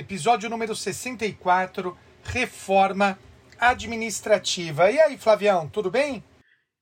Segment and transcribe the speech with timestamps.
[0.00, 3.18] episódio número 64, Reforma
[3.58, 4.90] Administrativa.
[4.90, 6.24] E aí, Flavião, tudo bem?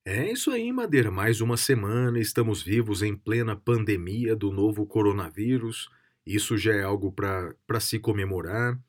[0.05, 1.11] É isso aí, Madeira.
[1.11, 5.89] Mais uma semana, estamos vivos em plena pandemia do novo coronavírus.
[6.25, 8.79] Isso já é algo para se comemorar.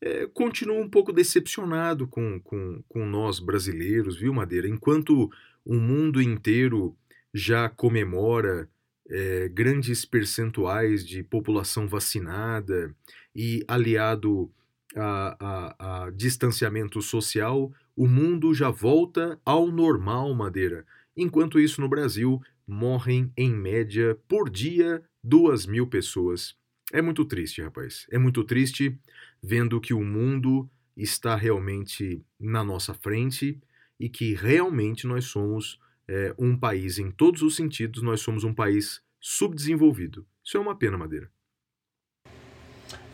[0.00, 4.66] É, continuo um pouco decepcionado com, com, com nós brasileiros, viu, Madeira?
[4.66, 5.30] Enquanto
[5.62, 6.96] o mundo inteiro
[7.34, 8.66] já comemora
[9.10, 12.94] é, grandes percentuais de população vacinada
[13.34, 14.50] e aliado
[14.96, 20.86] a, a, a distanciamento social, o mundo já volta ao normal, Madeira.
[21.16, 26.56] Enquanto isso, no Brasil, morrem em média por dia duas mil pessoas.
[26.92, 28.06] É muito triste, rapaz.
[28.10, 28.98] É muito triste
[29.42, 33.60] vendo que o mundo está realmente na nossa frente
[33.98, 38.52] e que realmente nós somos é, um país, em todos os sentidos, nós somos um
[38.52, 40.26] país subdesenvolvido.
[40.44, 41.30] Isso é uma pena, Madeira.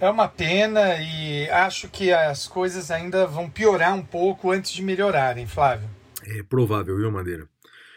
[0.01, 4.83] É uma pena e acho que as coisas ainda vão piorar um pouco antes de
[4.83, 5.91] melhorarem, Flávio.
[6.25, 7.47] É provável, viu, Madeira?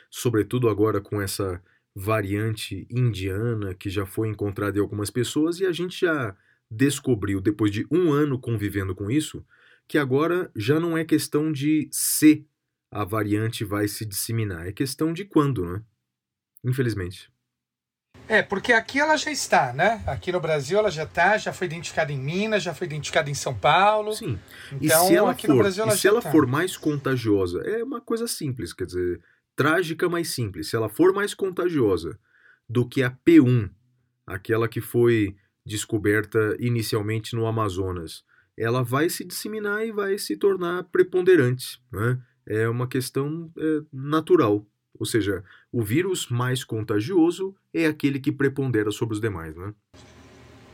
[0.09, 1.63] Sobretudo agora com essa
[1.95, 6.35] variante indiana que já foi encontrada em algumas pessoas e a gente já
[6.69, 9.45] descobriu, depois de um ano convivendo com isso,
[9.87, 12.45] que agora já não é questão de se
[12.91, 15.81] a variante vai se disseminar, é questão de quando, né?
[16.65, 17.32] Infelizmente.
[18.27, 20.01] É, porque aqui ela já está, né?
[20.07, 23.33] Aqui no Brasil ela já está, já foi identificada em Minas, já foi identificada em
[23.33, 24.13] São Paulo.
[24.13, 24.39] Sim.
[24.71, 26.31] Então, e se ela aqui for, no Brasil ela e se ela tá.
[26.31, 29.21] for mais contagiosa, é uma coisa simples, quer dizer,
[29.55, 30.69] trágica, mas simples.
[30.69, 32.17] Se ela for mais contagiosa
[32.67, 33.69] do que a P1,
[34.25, 35.35] aquela que foi
[35.65, 38.23] descoberta inicialmente no Amazonas,
[38.57, 41.81] ela vai se disseminar e vai se tornar preponderante.
[41.91, 42.19] Né?
[42.45, 44.65] É uma questão é, natural.
[44.99, 49.55] Ou seja, o vírus mais contagioso é aquele que prepondera sobre os demais.
[49.55, 49.73] Né?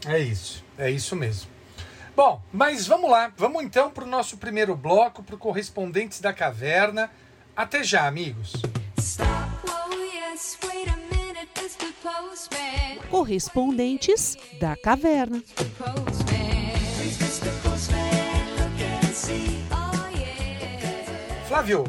[0.06, 1.50] É isso, é isso mesmo.
[2.16, 6.34] Bom, mas vamos lá, vamos então para o nosso primeiro bloco, para o Correspondentes da
[6.34, 7.10] Caverna.
[7.56, 8.54] Até já, amigos.
[8.98, 9.30] Stop,
[9.68, 11.94] oh yes, wait a minute, Mr.
[12.04, 13.00] Postman.
[13.10, 15.42] Correspondentes da Caverna.
[21.48, 21.84] Flávio,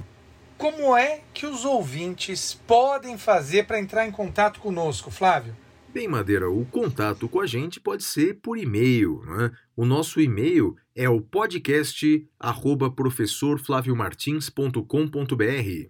[0.60, 5.56] como é que os ouvintes podem fazer para entrar em contato conosco, Flávio?
[5.88, 9.22] Bem, Madeira, o contato com a gente pode ser por e-mail.
[9.24, 9.50] Né?
[9.74, 15.88] O nosso e-mail é o podcast arroba professorflaviomartins.com.br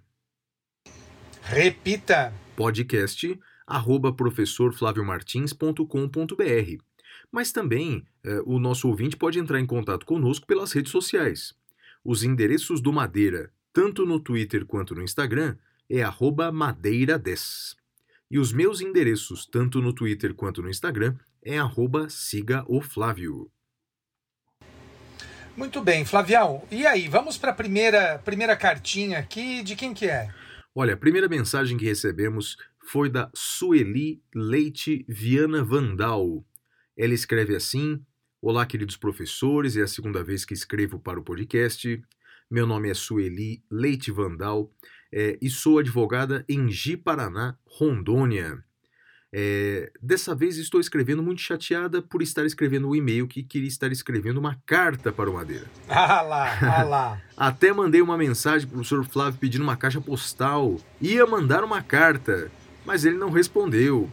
[1.42, 2.32] Repita.
[2.54, 6.84] podcast arroba professorflaviomartins.com.br
[7.32, 11.52] Mas também eh, o nosso ouvinte pode entrar em contato conosco pelas redes sociais.
[12.04, 15.56] Os endereços do Madeira, tanto no Twitter quanto no Instagram,
[15.88, 17.74] é arroba madeira10.
[18.30, 23.50] E os meus endereços, tanto no Twitter quanto no Instagram, é arroba siga o Flávio.
[25.56, 26.62] Muito bem, Flavião.
[26.70, 29.62] E aí, vamos para a primeira, primeira cartinha aqui.
[29.62, 30.32] De quem que é?
[30.74, 36.44] Olha, a primeira mensagem que recebemos foi da Sueli Leite Viana Vandal.
[36.96, 38.00] Ela escreve assim:
[38.40, 42.00] Olá, queridos professores, é a segunda vez que escrevo para o podcast.
[42.50, 44.68] Meu nome é Sueli Leite Vandal
[45.12, 48.58] é, e sou advogada em Ji-Paraná, Rondônia.
[49.32, 53.92] É, dessa vez estou escrevendo muito chateada por estar escrevendo o e-mail que queria estar
[53.92, 55.66] escrevendo uma carta para o Madeira.
[55.88, 57.22] Ah lá, ah lá.
[57.36, 60.76] Até mandei uma mensagem para o professor Flávio pedindo uma caixa postal.
[61.00, 62.50] Ia mandar uma carta,
[62.84, 64.10] mas ele não respondeu.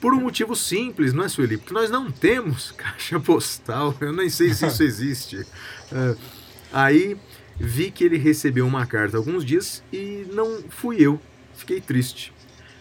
[0.00, 1.58] Por um motivo simples, não é, Sueli?
[1.58, 3.96] Porque nós não temos caixa postal.
[4.00, 5.44] Eu nem sei se isso existe.
[5.90, 6.16] É,
[6.72, 7.18] aí
[7.60, 11.20] vi que ele recebeu uma carta alguns dias e não fui eu.
[11.54, 12.32] Fiquei triste.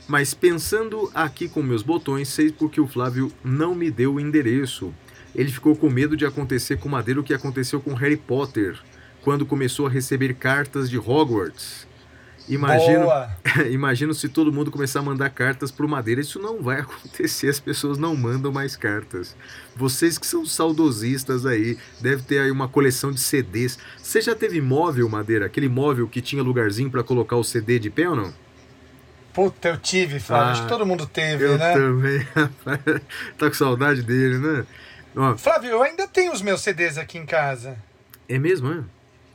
[0.08, 4.94] Mas pensando aqui com meus botões, sei porque o Flávio não me deu o endereço.
[5.36, 8.80] Ele ficou com medo de acontecer com Madeira o que aconteceu com Harry Potter,
[9.22, 11.86] quando começou a receber cartas de Hogwarts.
[12.50, 13.30] Imagino, Boa.
[13.70, 17.60] imagino se todo mundo começar a mandar cartas pro Madeira, isso não vai acontecer, as
[17.60, 19.36] pessoas não mandam mais cartas.
[19.76, 23.78] Vocês que são saudosistas aí, deve ter aí uma coleção de CDs.
[24.02, 25.46] Você já teve móvel, Madeira?
[25.46, 28.34] Aquele móvel que tinha lugarzinho para colocar o CD de pé ou não?
[29.32, 30.48] Puta, eu tive, Flávio.
[30.48, 31.74] Ah, Acho que todo mundo teve, Eu né?
[31.74, 32.82] também, rapaz.
[33.38, 34.66] Tá com saudade dele, né?
[35.16, 37.78] Ó, Flávio, eu ainda tenho os meus CDs aqui em casa.
[38.28, 38.84] é mesmo, é?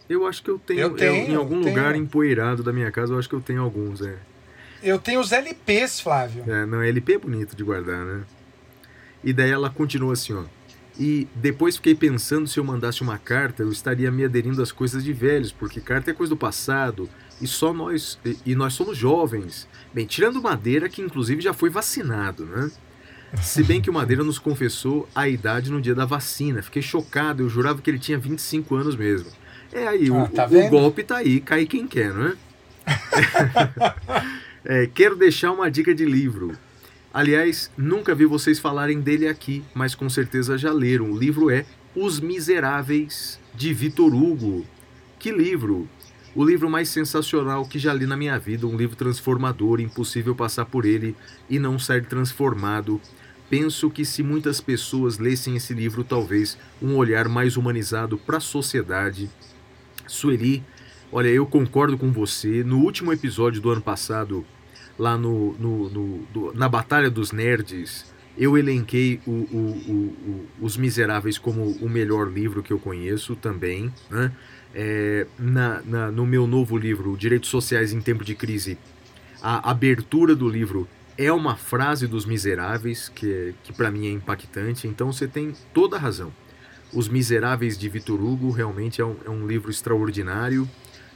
[0.08, 1.74] Eu acho que eu tenho, Eu tenho, em algum tenho.
[1.74, 4.16] lugar empoeirado da minha casa, eu acho que eu tenho alguns, é.
[4.82, 6.44] Eu tenho os LPs, Flávio.
[6.46, 8.22] É, não, LP é bonito de guardar, né?
[9.22, 10.44] E daí ela continua assim, ó.
[10.98, 15.02] E depois fiquei pensando se eu mandasse uma carta, eu estaria me aderindo às coisas
[15.02, 17.08] de velhos, porque carta é coisa do passado,
[17.40, 19.66] e só nós, e, nós somos jovens.
[19.92, 22.70] Bem, tirando o Madeira, que inclusive já foi vacinado, né?
[23.42, 26.62] Se bem que o Madeira nos confessou a idade no dia da vacina.
[26.62, 29.28] Fiquei chocado, eu jurava que ele tinha 25 anos mesmo.
[29.74, 32.34] É aí, o, Ah, tá o golpe tá aí, cai quem quer, não é?
[34.66, 36.56] É, quero deixar uma dica de livro.
[37.12, 41.10] Aliás, nunca vi vocês falarem dele aqui, mas com certeza já leram.
[41.12, 44.64] O livro é Os Miseráveis, de Vitor Hugo.
[45.18, 45.86] Que livro!
[46.34, 50.64] O livro mais sensacional que já li na minha vida, um livro transformador, impossível passar
[50.64, 51.14] por ele
[51.48, 52.98] e não sair transformado.
[53.50, 58.40] Penso que se muitas pessoas lessem esse livro, talvez um olhar mais humanizado para a
[58.40, 59.30] sociedade.
[60.06, 60.62] Sueli,
[61.12, 62.62] olha, eu concordo com você.
[62.64, 64.44] No último episódio do ano passado,
[64.98, 65.88] lá no, no-
[66.34, 72.30] no- na Batalha dos Nerds, eu elenquei o- o- o- Os Miseráveis como o melhor
[72.32, 73.92] livro que eu conheço também.
[74.10, 74.32] Né?
[74.74, 78.76] É, na- na- no meu novo livro, Direitos Sociais em Tempo de Crise,
[79.42, 84.10] a abertura do livro é uma frase dos Miseráveis, que, é- que para mim é
[84.10, 86.32] impactante, então você tem toda a razão.
[86.94, 90.68] Os Miseráveis de Vitor Hugo realmente é um, é um livro extraordinário.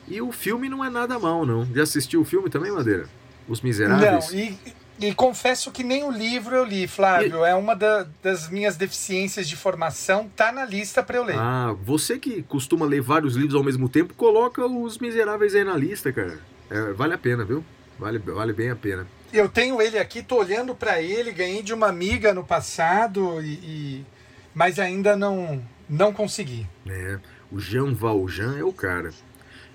[0.06, 1.66] E o filme não é nada mal, não.
[1.74, 3.06] Já assistiu o filme também, Madeira?
[3.46, 4.30] Os Miseráveis?
[4.32, 4.58] Não, e,
[5.00, 7.44] e confesso que nem o livro eu li, Flávio.
[7.44, 11.36] É uma da- das minhas deficiências de formação, tá na lista pra eu ler.
[11.38, 15.76] Ah, você que costuma ler vários livros ao mesmo tempo, coloca os Miseráveis aí na
[15.76, 16.38] lista, cara.
[16.70, 17.62] É, vale a pena, viu?
[17.98, 19.06] Vale, vale bem a pena.
[19.32, 23.46] Eu tenho ele aqui, tô olhando pra ele, ganhei de uma amiga no passado, e,
[23.54, 24.06] e-
[24.54, 26.66] mas ainda não, não consegui.
[26.84, 27.20] né?
[27.50, 29.10] O Jean Valjean é o cara.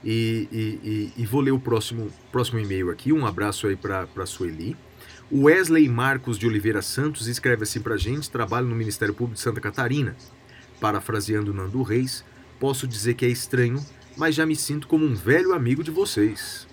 [0.03, 3.11] E, e- e- e vou ler o próximo, próximo e-mail aqui.
[3.13, 4.75] Um abraço aí para Sueli.
[5.31, 9.41] O Wesley Marcos de Oliveira Santos escreve assim pra gente: trabalho no Ministério Público de
[9.41, 10.15] Santa Catarina.
[10.79, 12.23] Parafraseando Nando Reis,
[12.59, 13.83] posso dizer que é estranho,
[14.17, 16.67] mas já me sinto como um velho amigo de vocês.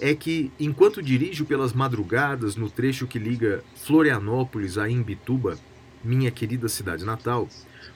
[0.00, 5.58] É que, enquanto dirijo pelas madrugadas no trecho que liga Florianópolis a Imbituba,
[6.02, 7.48] minha querida cidade natal,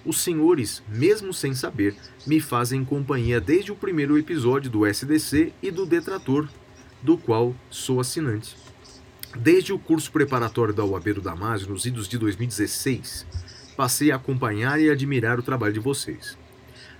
[0.04, 1.96] os senhores, mesmo sem saber,
[2.26, 6.48] me fazem companhia desde o primeiro episódio do SDC e do Detrator,
[7.02, 8.56] do qual sou assinante.
[9.36, 13.26] Desde o curso preparatório da UAB do Damásio, nos idos de 2016,
[13.76, 16.38] passei a acompanhar e admirar o trabalho de vocês.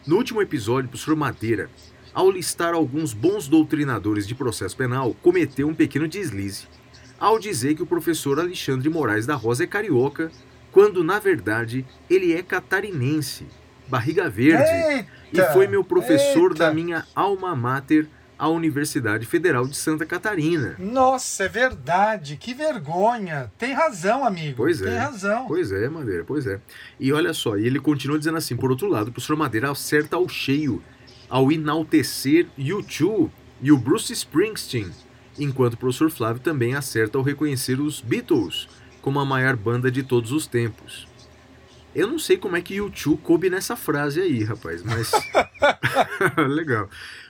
[0.07, 1.71] No último episódio, o professor Madeira,
[2.13, 6.67] ao listar alguns bons doutrinadores de processo penal, cometeu um pequeno deslize,
[7.19, 10.31] ao dizer que o professor Alexandre Moraes da Rosa é carioca,
[10.75, 13.47] quando na verdade ele é catarinense,
[13.87, 16.65] barriga verde, Eita, e foi meu professor eita.
[16.65, 20.75] da minha alma mater, a Universidade Federal de Santa Catarina.
[20.77, 22.37] Nossa, é verdade.
[22.37, 23.51] Que vergonha.
[23.57, 24.57] Tem razão, amigo.
[24.57, 24.87] Pois é.
[24.87, 25.47] Tem razão.
[25.47, 26.59] Pois é, Madeira, pois é.
[26.99, 30.17] E olha só, e ele continua dizendo assim: por outro lado, o professor Madeira acerta
[30.17, 30.83] ao cheio
[31.31, 33.31] ao enaltecer U2
[33.63, 34.91] e o Bruce Springsteen,
[35.39, 38.69] enquanto o professor Flávio também acerta ao reconhecer os Beatles
[39.05, 41.07] como a maior banda de todos os tempos.
[41.95, 45.13] Eu não sei como é que U2 coube nessa frase aí, rapaz, mas.
[46.49, 46.89] Legal.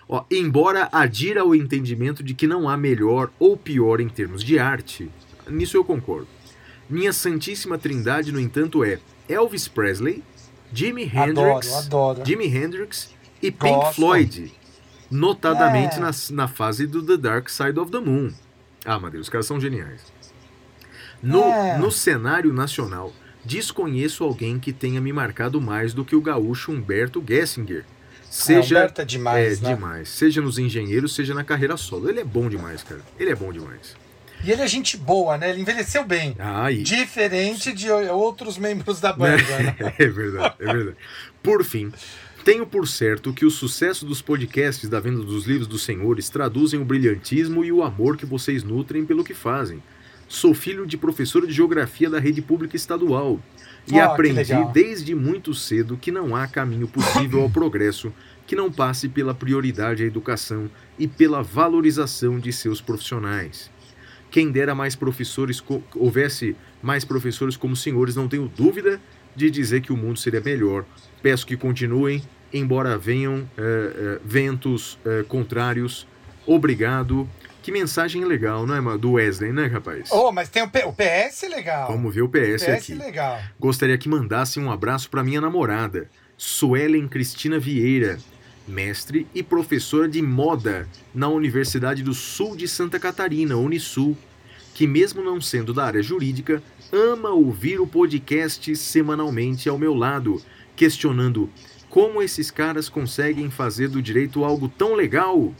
[0.09, 4.57] Ó, embora adira ao entendimento de que não há melhor ou pior em termos de
[4.57, 5.11] arte,
[5.49, 6.29] nisso eu concordo.
[6.89, 10.23] Minha santíssima trindade, no entanto, é Elvis Presley,
[10.73, 12.23] Jimi Hendrix, Adoro, adoro.
[12.25, 13.13] Jimi Hendrix
[13.43, 13.95] e Pink Gosto.
[13.97, 14.53] Floyd,
[15.11, 16.01] notadamente É.
[16.01, 18.33] na, na fase do The Dark Side of the Moon.
[18.85, 20.14] Ah, Madeira, os caras são geniais.
[21.25, 21.79] No, É.
[21.79, 23.13] no cenário nacional,
[23.45, 27.85] desconheço alguém que tenha me marcado mais do que o gaúcho Humberto Gessinger.
[28.31, 29.75] Seja Humberto é demais, é né?
[29.75, 30.09] demais.
[30.09, 32.09] Seja nos engenheiros, seja na carreira solo.
[32.09, 33.01] Ele é bom demais, cara.
[33.19, 33.97] Ele é bom demais.
[34.43, 35.51] E ele é gente boa, né?
[35.51, 36.35] Ele envelheceu bem.
[36.39, 36.83] Ah, e...
[36.83, 39.37] Diferente de outros membros da banda.
[39.59, 39.77] né?
[39.99, 40.97] É verdade, é verdade.
[41.43, 41.91] Por fim,
[42.45, 46.81] tenho por certo que o sucesso dos podcasts da venda dos livros dos senhores traduzem
[46.81, 49.83] o brilhantismo e o amor que vocês nutrem pelo que fazem.
[50.35, 53.39] Sou filho de professor de geografia da rede pública estadual
[53.87, 58.13] e que aprendi desde muito cedo que não há caminho possível ao progresso
[58.45, 63.71] que não passe pela prioridade à educação e pela valorização de seus profissionais.
[64.29, 65.63] Quem dera mais professores
[65.95, 69.01] houvesse mais professores como senhores, não tenho dúvida
[69.37, 70.85] de dizer que o mundo seria melhor.
[71.23, 72.21] Peço que continuem,
[72.53, 76.09] embora venham eh, eh, ventos eh, contrários.
[76.45, 77.29] Obrigado.
[77.65, 80.11] Que mensagem legal, não é, do Wesley, né, rapaz?
[80.13, 81.89] Oh, mas tem o, P- o PS legal.
[81.91, 82.95] Vamos ver o PS, PS aqui.
[82.95, 83.41] legal.
[83.59, 86.07] Gostaria que mandasse um abraço para minha namorada,
[86.37, 88.19] Suelen Cristina Vieira,
[88.69, 94.15] mestre e professora de moda na Universidade do Sul de Santa Catarina, Unisul,
[94.75, 100.39] que mesmo não sendo da área jurídica, ama ouvir o podcast semanalmente ao meu lado,
[100.77, 101.49] questionando
[101.89, 105.51] como esses caras conseguem fazer do direito algo tão legal.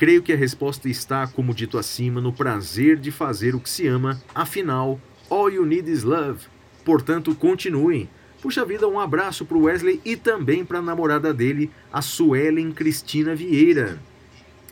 [0.00, 3.86] Creio que a resposta está, como dito acima, no prazer de fazer o que se
[3.86, 6.46] ama, afinal, all you need is love.
[6.86, 8.08] Portanto, continuem.
[8.40, 13.98] Puxa vida, um abraço pro Wesley e também pra namorada dele, a Suelen Cristina Vieira.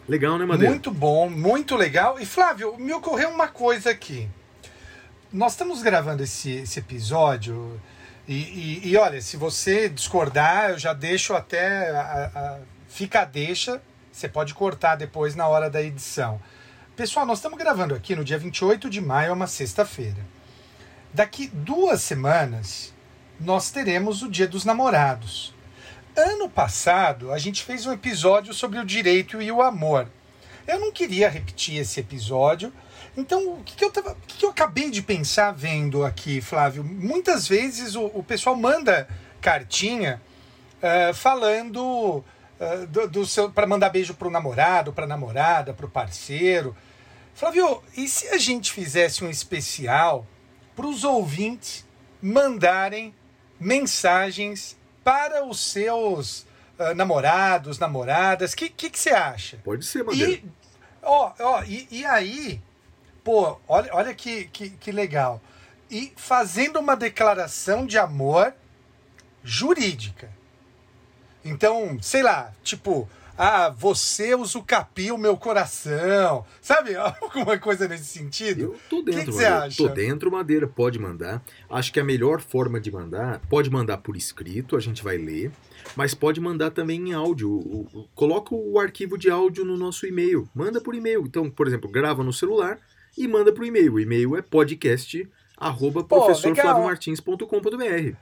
[0.08, 0.70] Legal, né, Madeira?
[0.72, 2.18] Muito bom, muito legal.
[2.18, 4.26] E Flávio, me ocorreu uma coisa aqui.
[5.30, 7.78] Nós estamos gravando esse, esse episódio
[8.26, 12.58] e, e- e olha, se você discordar, eu já deixo até a, a,
[12.88, 13.82] fica a deixa.
[14.18, 16.42] Você pode cortar depois na hora da edição.
[16.96, 20.26] Pessoal, nós estamos gravando aqui no dia 28 de maio, é uma sexta-feira.
[21.14, 22.92] Daqui duas semanas,
[23.38, 25.54] nós teremos o Dia dos Namorados.
[26.16, 30.08] Ano passado, a gente fez um episódio sobre o direito e o amor.
[30.66, 32.72] Eu não queria repetir esse episódio.
[33.16, 36.40] Então, o que, que eu, tava, o que, que eu acabei de pensar vendo aqui,
[36.40, 36.82] Flávio?
[36.82, 39.08] Muitas vezes o, o pessoal manda
[39.40, 40.20] cartinha
[40.82, 42.24] eh, falando
[42.60, 46.76] eh, do, do seu para mandar beijo pro namorado, pra namorada, pro parceiro.
[47.34, 50.26] Flávio, e se a gente fizesse um especial
[50.74, 51.86] para os ouvintes
[52.20, 53.14] mandarem
[53.60, 56.46] mensagens para os seus
[56.78, 58.52] ah, namorados, namoradas?
[58.52, 59.58] O que, que, que você acha?
[59.64, 60.32] Pode ser, Madeira.
[60.32, 60.44] E,
[61.02, 62.60] ó, ó, e, e aí,
[63.24, 65.40] pô, olha, olha que, que, que legal.
[65.90, 68.54] E fazendo uma declaração de amor
[69.42, 70.30] jurídica.
[71.44, 76.44] Então, sei lá, tipo, ah, você usucapiu meu coração.
[76.60, 76.94] Sabe?
[76.98, 78.60] Alguma coisa nesse sentido?
[78.60, 79.76] Eu tô dentro, que que você acha?
[79.76, 80.66] Tô dentro, Madeira.
[80.66, 81.42] Pode mandar.
[81.70, 85.50] Acho que a melhor forma de mandar, pode mandar por escrito, a gente vai ler,
[85.96, 87.50] mas pode mandar também em áudio.
[87.50, 90.48] O- o- Coloca o arquivo de áudio no nosso e-mail.
[90.54, 91.22] Manda por e-mail.
[91.24, 92.78] Então, por exemplo, grava no celular
[93.16, 93.94] e manda pro e-mail.
[93.94, 98.16] O e-mail é podcast arroba professorflaviomartins.com.br.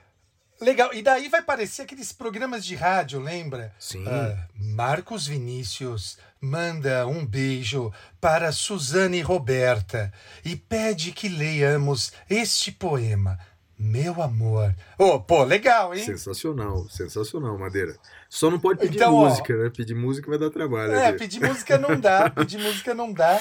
[0.61, 0.93] Legal.
[0.95, 3.75] E daí vai parecer aqueles programas de rádio, lembra?
[3.79, 4.05] Sim.
[4.07, 10.13] Ah, Marcos Vinícius manda um beijo para Suzane Roberta
[10.45, 13.39] e pede que leiamos este poema.
[13.79, 14.75] Meu amor.
[14.97, 16.03] Ô, pô, legal, hein?
[16.03, 17.95] Sensacional, sensacional, Madeira.
[18.29, 19.71] Só não pode pedir Então, ó, música, né?
[19.71, 20.93] Pedir música vai dar trabalho.
[20.93, 21.19] É, aqui.
[21.19, 23.39] pedir música não dá, pedir música não dá.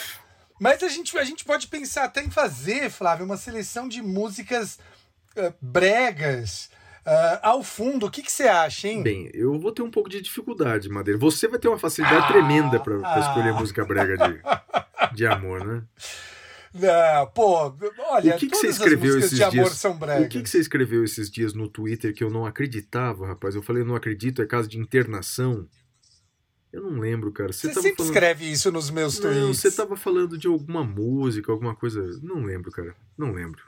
[0.60, 4.78] Mas a gente, a gente pode pensar até em fazer, Flávio, uma seleção de músicas
[5.38, 6.70] ah, bregas
[7.06, 8.08] ah, ao fundo.
[8.08, 9.04] O que que você acha, hein?
[9.04, 11.20] Bem, eu vou ter um pouco de dificuldade, Madeira.
[11.20, 13.20] Você vai ter uma facilidade Ah, tremenda pra, pra ah.
[13.20, 15.84] escolher música brega de, de amor, né?
[16.74, 17.74] Não, pô,
[18.10, 19.78] olha, o que, que você escreveu músicas esses de amor dias?
[19.78, 20.26] são bregas.
[20.26, 23.56] O que, que você escreveu esses dias no Twitter que eu não acreditava, rapaz?
[23.56, 25.66] Eu falei, eu não acredito, é caso de internação.
[26.74, 27.54] Eu não lembro, cara.
[27.54, 28.12] Você, Você sempre falando...
[28.12, 29.42] escreve isso nos meus tweets.
[29.42, 32.06] Não, você tava falando de alguma música, alguma coisa.
[32.22, 32.94] Não lembro, cara.
[33.18, 33.64] Não lembro.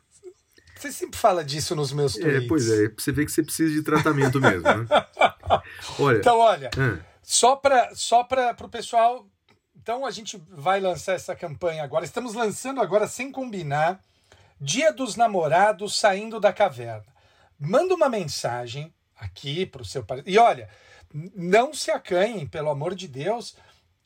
[0.77, 2.47] Você sempre fala disso nos meus É, tweets.
[2.47, 4.85] pois é, você vê que você precisa de tratamento mesmo, né?
[5.99, 6.17] Olha.
[6.17, 9.25] Então, olha, ah, só para só para o pessoal.
[9.75, 12.03] Então, a gente vai lançar essa campanha agora.
[12.03, 13.99] Estamos lançando agora, sem combinar,
[14.59, 17.05] Dia dos Namorados saindo da caverna.
[17.59, 20.05] Manda uma mensagem aqui para o seu.
[20.25, 20.67] E olha,
[21.13, 23.55] não se acanhem, pelo amor de Deus,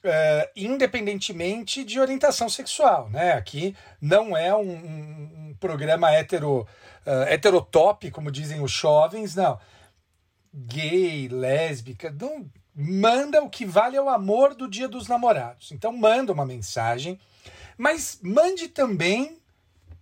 [0.03, 3.09] eh, independentemente de orientação sexual.
[3.09, 3.33] Né?
[3.33, 6.67] Aqui não é um, um- programa hetero,
[7.05, 9.59] eh, heterotop, como dizem os jovens, não
[10.53, 15.71] gay, lésbica, não, manda o que vale é o amor do Dia dos Namorados.
[15.71, 17.19] Então manda uma mensagem,
[17.77, 19.37] mas mande também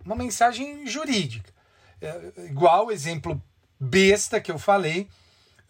[0.04, 1.52] uma mensagem jurídica.
[2.00, 3.40] É, igual o exemplo
[3.78, 5.08] besta que eu falei,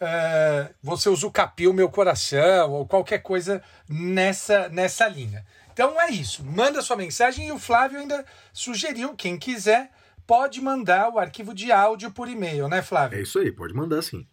[0.01, 5.45] é, você usucapiu meu coração ou qualquer coisa nessa, nessa linha.
[5.73, 6.45] Então é isso.
[6.45, 9.91] Manda sua mensagem e o Flávio ainda sugeriu, quem quiser,
[10.27, 13.19] pode mandar o arquivo de áudio por e-mail, né, Flávio?
[13.19, 14.27] é isso aí, pode mandar sim.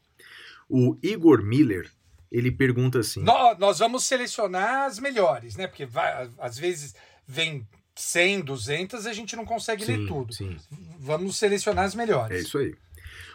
[0.70, 1.90] O Igor Miller,
[2.32, 3.22] ele pergunta assim.
[3.24, 5.66] Nó- Nós vamos selecionar as melhores, né?
[5.68, 6.94] Porque vai- às vezes
[7.26, 10.34] vem 100, 200, a gente não consegue ler Sim, tudo.
[10.34, 10.58] sim.
[11.00, 12.38] Vamos selecionar as melhores.
[12.38, 12.76] É isso aí.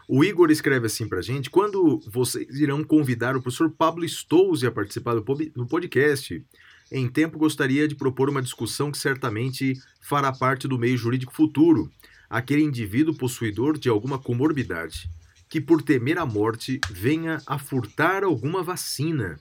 [0.08, 4.70] O Igor escreve assim pra gente: quando vocês irão convidar o professor Pablo Stouze a
[4.70, 6.44] participar do podcast,
[6.90, 11.90] em tempo gostaria de propor uma discussão que certamente fará parte do meio jurídico futuro.
[12.28, 15.10] Aquele indivíduo possuidor de alguma comorbidade,
[15.48, 19.38] que por temer a morte venha a furtar alguma vacina.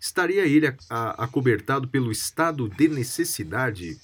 [0.00, 3.98] estaria ele acobertado pelo estado de necessidade?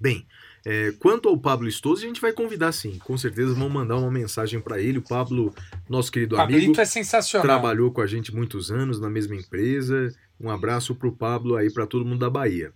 [0.00, 0.26] Bem,
[0.64, 2.98] é, quanto ao Pablo Stoso, a gente vai convidar sim.
[2.98, 4.98] Com certeza vão mandar uma mensagem para ele.
[4.98, 5.54] O Pablo,
[5.88, 7.46] nosso querido amigo, Pablito é sensacional.
[7.46, 10.12] trabalhou com a gente muitos anos na mesma empresa.
[10.40, 12.72] Um abraço pro Pablo aí, para todo mundo da Bahia.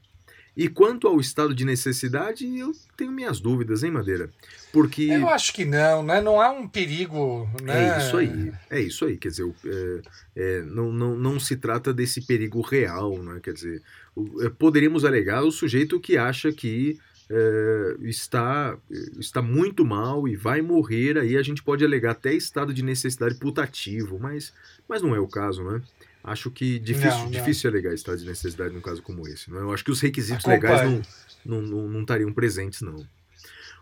[0.57, 4.31] E quanto ao estado de necessidade, eu tenho minhas dúvidas, hein, Madeira?
[4.73, 5.03] Porque.
[5.11, 6.21] Eu acho que não, né?
[6.21, 7.97] Não há um perigo, né?
[7.97, 9.17] É isso aí, é isso aí.
[9.17, 10.03] Quer dizer, o- é,
[10.37, 13.41] é, não, não, não se trata desse perigo real, né?
[13.43, 13.83] Quer dizer,
[14.15, 16.99] o- é, poderíamos alegar o sujeito que acha que
[17.31, 18.77] é, está,
[19.19, 23.37] está muito mal e vai morrer, aí a gente pode alegar até estado de necessidade
[23.37, 24.53] putativo, mas,
[24.89, 25.83] mas não é o caso, né?
[26.23, 27.31] Acho que difícil, Não, não.
[27.31, 29.51] difícil alegar estado de necessidade num caso como esse.
[29.51, 29.61] Né?
[29.61, 31.03] Eu acho que os requisitos legais não,
[31.45, 33.07] não, não, não estariam presentes, não.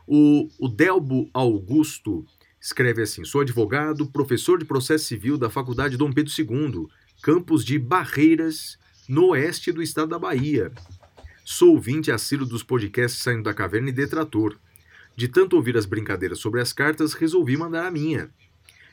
[0.07, 2.27] O, o Delbo Augusto
[2.61, 6.89] escreve assim: sou advogado, professor de processo civil da Faculdade Dom Pedro II,
[7.23, 8.77] campus de Barreiras,
[9.09, 10.73] no oeste do estado da Bahia.
[11.45, 14.57] Sou ouvinte assíduo dos podcasts Saindo da Caverna e Detrator.
[15.17, 18.31] De tanto ouvir as brincadeiras sobre as cartas, resolvi mandar a minha.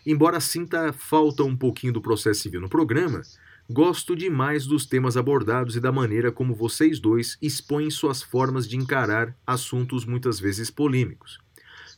[0.03, 3.21] Embora sinta falta um pouquinho do processo civil no programa,
[3.69, 8.77] gosto demais dos temas abordados e da maneira como vocês dois expõem suas formas de
[8.77, 11.39] encarar assuntos muitas vezes polêmicos.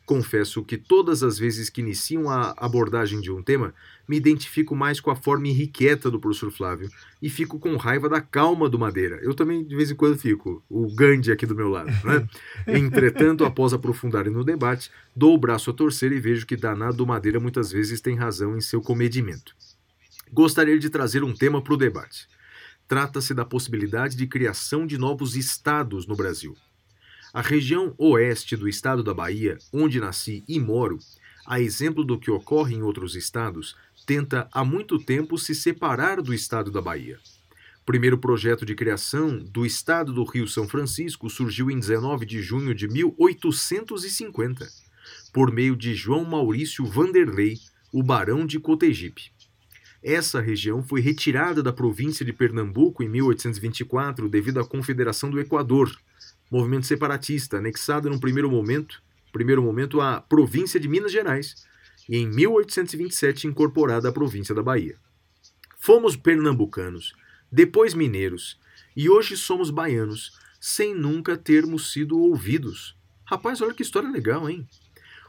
[0.06, 3.74] Confesso que todas as vezes que iniciam a abordagem de um tema,
[4.12, 6.92] me identifico mais com a forma irrequieta do professor Flávio
[7.22, 9.18] e fico com raiva da calma do Madeira.
[9.24, 12.28] Eu também de vez em quando fico, o Gandhi aqui do meu lado, né?
[12.68, 17.08] Entretanto, após aprofundarem no debate, dou o braço a torcer e vejo que danado do
[17.08, 19.56] Madeira muitas vezes tem razão em seu comedimento.
[20.30, 22.28] Gostaria de trazer um tema para o debate.
[22.90, 26.54] Trata-se da possibilidade de criação de novos estados no Brasil.
[27.34, 31.00] A região oeste do estado da Bahia, onde nasci e moro,
[31.46, 36.34] a exemplo do que ocorre em outros estados, tenta há muito tempo se separar do
[36.34, 37.20] estado da Bahia.
[37.82, 42.42] O primeiro projeto de criação do estado do Rio São Francisco surgiu em 19 de
[42.42, 44.68] junho de 1850,
[45.34, 47.58] por meio de João Maurício Vanderlei,
[47.92, 49.32] o barão de Cotegipe.
[50.04, 55.92] Essa região foi retirada da província de Pernambuco em 1824 devido à Confederação do Equador,
[56.50, 61.70] movimento separatista, anexado num primeiro momento, primeiro momento à província de Minas Gerais
[62.08, 64.98] e em 1827 incorporada à província da Bahia.
[65.80, 67.14] Fomos pernambucanos,
[67.52, 68.60] depois mineiros
[68.96, 72.96] e hoje somos baianos, sem nunca termos sido ouvidos.
[73.26, 74.68] Rapaz, olha que história legal, hein?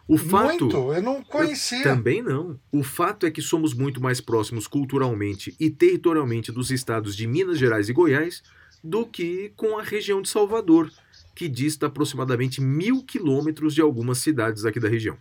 [0.08, 1.82] O fato Muito, eu não conhecia.
[1.82, 2.58] também não.
[2.72, 7.58] O fato é que somos muito mais próximos culturalmente e territorialmente dos estados de Minas
[7.58, 8.42] Gerais e Goiás
[8.82, 10.90] do que com a região de Salvador,
[11.34, 15.16] que dista aproximadamente mil quilômetros de algumas cidades aqui da região.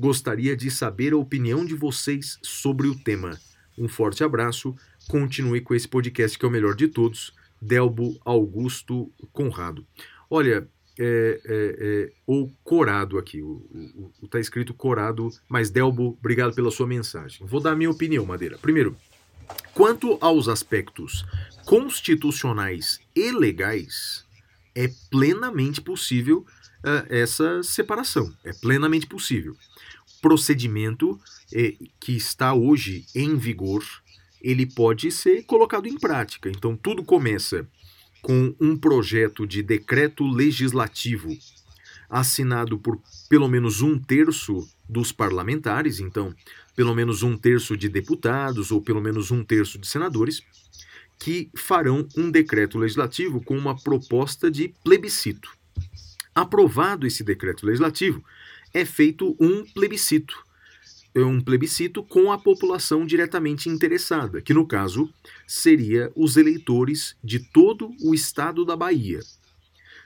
[0.00, 3.38] Gostaria de saber a opinião de vocês sobre o tema.
[3.76, 4.74] Um forte abraço,
[5.06, 7.34] continue com esse podcast que é o melhor de todos.
[7.60, 9.86] Delbo Augusto Conrado.
[10.30, 10.66] Olha,
[10.98, 16.54] é, é, é, ou Corado aqui, o, o, o- tá escrito Corado, mas Delbo, obrigado
[16.54, 17.46] pela sua mensagem.
[17.46, 18.56] Vou dar a minha opinião, Madeira.
[18.56, 18.96] Primeiro,
[19.74, 21.26] quanto aos aspectos
[21.66, 24.24] constitucionais e legais,
[24.74, 26.46] é plenamente possível
[26.82, 28.32] ah, essa separação.
[28.42, 29.54] É plenamente possível.
[30.20, 31.18] Procedimento
[31.52, 33.82] eh, que está hoje em vigor,
[34.40, 36.48] ele pode ser colocado em prática.
[36.48, 37.66] Então, tudo começa
[38.22, 41.30] com um projeto de decreto legislativo
[42.08, 46.34] assinado por pelo menos um terço dos parlamentares, então,
[46.74, 50.42] pelo menos um terço de deputados ou pelo menos um terço de senadores,
[51.18, 55.50] que farão um decreto legislativo com uma proposta de plebiscito.
[56.34, 58.24] Aprovado esse decreto legislativo,
[58.72, 60.34] é feito um plebiscito.
[61.14, 65.12] É um plebiscito com a população diretamente interessada, que no caso
[65.46, 69.20] seria os eleitores de todo o estado da Bahia.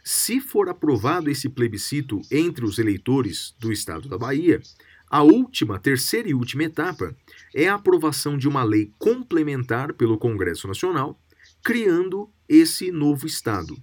[0.03, 4.63] Se for aprovado esse plebiscito entre os eleitores do estado da Bahia,
[5.09, 7.17] a última, terceira e última etapa
[7.55, 11.19] é a aprovação de uma lei complementar pelo Congresso Nacional,
[11.63, 13.77] criando esse novo estado.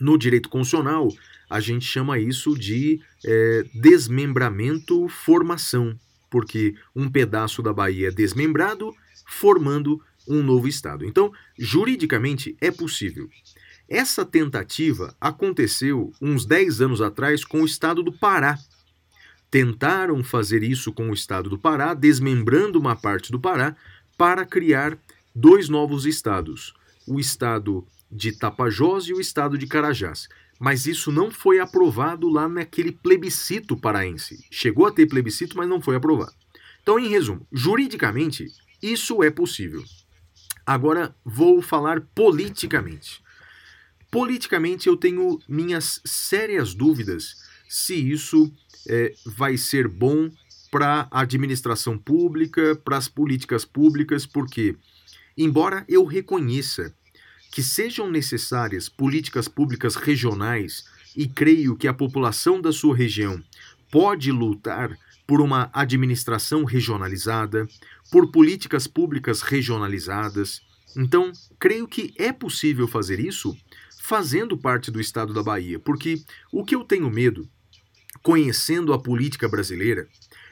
[0.00, 1.08] No direito constitucional,
[1.52, 5.94] a gente chama isso de eh, desmembramento formação,
[6.30, 8.94] porque um pedaço da Bahia é desmembrado,
[9.26, 11.04] formando um novo estado.
[11.04, 13.28] Então, juridicamente é possível.
[13.86, 18.58] Essa tentativa aconteceu uns 10 anos atrás com o estado do Pará.
[19.50, 23.76] Tentaram fazer isso com o estado do Pará, desmembrando uma parte do Pará,
[24.16, 24.96] para criar
[25.34, 26.72] dois novos estados:
[27.06, 30.28] o estado de Tapajós e o estado de Carajás.
[30.62, 34.46] Mas isso não foi aprovado lá naquele plebiscito paraense.
[34.48, 36.32] Chegou a ter plebiscito, mas não foi aprovado.
[36.80, 38.46] Então, em resumo, juridicamente,
[38.80, 39.82] isso é possível.
[40.64, 43.20] Agora vou falar politicamente.
[44.08, 47.34] Politicamente eu tenho minhas sérias dúvidas
[47.68, 48.48] se isso
[48.88, 50.30] é, vai ser bom
[50.70, 54.76] para a administração pública, para as políticas públicas, porque,
[55.36, 56.94] embora eu reconheça
[57.52, 60.84] que sejam necessárias políticas públicas regionais
[61.14, 63.44] e creio que a população da sua região
[63.90, 67.68] pode lutar por uma administração regionalizada,
[68.10, 70.62] por políticas públicas regionalizadas.
[70.96, 73.54] Então, creio que é possível fazer isso
[74.00, 77.46] fazendo parte do estado da Bahia, porque o que eu tenho medo,
[78.22, 80.08] conhecendo a política brasileira,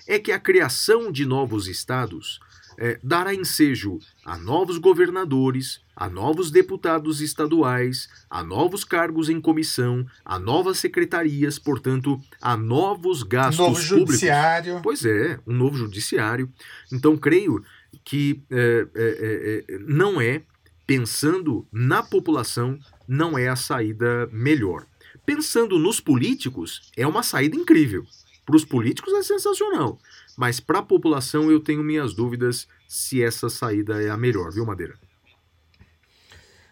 [0.06, 2.40] é que a criação de novos estados
[2.80, 10.06] é, dará ensejo a novos governadores, a novos deputados estaduais, a novos cargos em comissão,
[10.24, 13.98] a novas secretarias, portanto, a novos gastos Novo públicos.
[13.98, 14.80] judiciário.
[14.82, 16.50] Pois é, um novo judiciário.
[16.90, 17.62] Então, creio
[18.02, 20.42] que é, é, é, não é,
[20.86, 24.86] pensando na população, não é a saída melhor.
[25.26, 28.04] Pensando nos políticos, é uma saída incrível.
[28.46, 29.98] Para os políticos é sensacional.
[30.36, 34.64] Mas para a população eu tenho minhas dúvidas se essa saída é a melhor, viu,
[34.64, 34.94] Madeira?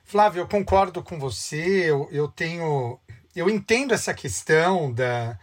[0.04, 1.90] Flávio, eu concordo com você.
[1.90, 2.98] Eu, eu tenho.
[3.36, 5.38] Eu entendo essa questão da,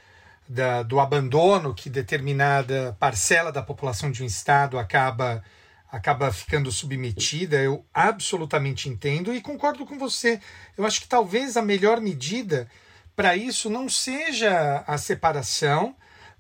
[0.50, 5.44] da, do abandono que determinada parcela da população de um estado acaba
[5.92, 10.42] acaba ficando submetida, eu absolutamente entendo e concordo com você.
[10.78, 12.70] Eu acho que talvez a melhor medida
[13.16, 15.96] para isso não seja a separação,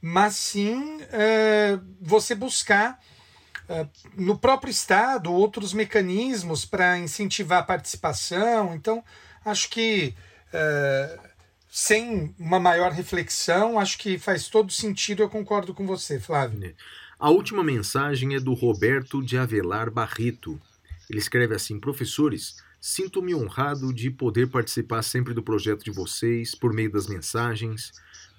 [0.07, 3.01] mas sim eh, você buscar
[3.67, 8.75] eh, no próprio Estado outros mecanismos para incentivar a participação.
[8.75, 9.03] Então,
[9.43, 10.13] acho que
[10.53, 11.19] eh,
[11.67, 15.23] sem uma maior reflexão, acho que faz todo sentido.
[15.23, 16.75] Eu concordo com você, Flávio.
[17.17, 20.61] A última mensagem é do Roberto de Avelar Barreto.
[21.09, 26.71] Ele escreve assim: Professores, sinto-me honrado de poder participar sempre do projeto de vocês por
[26.71, 27.91] meio das mensagens.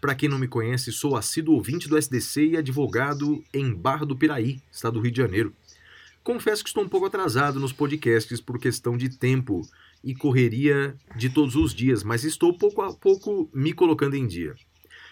[0.06, 4.14] Para quem não me conhece, sou assíduo ouvinte do SDC e advogado em Barra do
[4.14, 5.52] Piraí, estado do Rio de Janeiro.
[6.22, 9.62] Confesso que estou um pouco atrasado nos podcasts por questão de tempo
[10.04, 14.54] e correria de todos os dias, mas estou pouco a pouco me colocando em dia.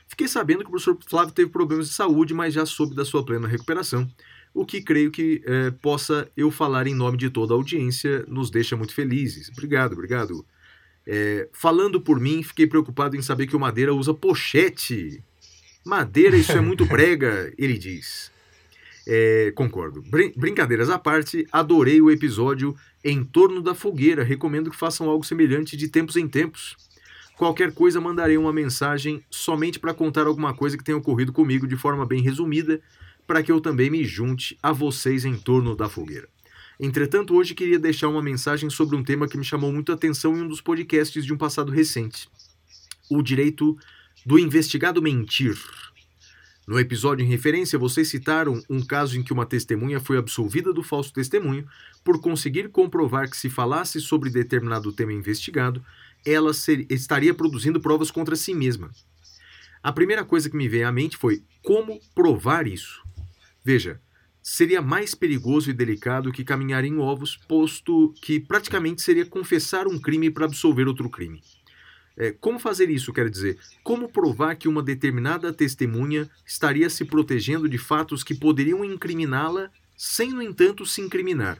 [0.07, 3.25] Fiquei sabendo que o professor Flávio teve problemas de saúde, mas já soube da sua
[3.25, 4.09] plena recuperação,
[4.55, 8.49] o que creio que eh, possa eu falar em nome de toda a audiência nos
[8.49, 9.49] deixa muito felizes.
[9.49, 10.47] Obrigado, obrigado.
[11.07, 15.23] É, falando por mim, fiquei preocupado em saber que o Madeira usa pochete.
[15.85, 18.33] Madeira, isso é muito brega, ele diz.
[19.07, 20.03] É, concordo.
[20.03, 24.25] Brin brincadeiras à parte, adorei o episódio Em Torno da Fogueira.
[24.25, 26.77] Recomendo que façam algo semelhante de tempos em tempos.
[27.37, 31.77] Qualquer coisa, mandarei uma mensagem somente para contar alguma coisa que tenha ocorrido comigo de
[31.77, 32.81] forma bem resumida,
[33.27, 36.29] para que eu também me junte a vocês em torno da fogueira.
[36.79, 40.43] Entretanto, hoje queria deixar uma mensagem sobre um tema que me chamou muito atenção em
[40.43, 42.29] um dos podcasts de um passado recente:
[43.11, 43.77] o direito
[44.27, 45.57] do investigado mentir.
[46.67, 50.83] No episódio em referência, vocês citaram um caso em que uma testemunha foi absolvida do
[50.83, 51.67] falso testemunho
[52.03, 55.85] por conseguir comprovar que, se falasse sobre determinado tema investigado,
[56.25, 58.91] ela ser, estaria produzindo provas contra si mesma.
[59.83, 63.03] A primeira coisa que me veio à mente foi como provar isso.
[63.63, 64.01] Veja,
[64.47, 69.99] seria mais perigoso e delicado que caminhar em ovos, posto que praticamente seria confessar um
[69.99, 71.43] crime para absolver outro crime.
[72.15, 73.59] É, como fazer isso, quer dizer?
[73.83, 80.31] Como provar que uma determinada testemunha estaria se protegendo de fatos que poderiam incriminá-la, sem,
[80.31, 81.59] no entanto, se incriminar?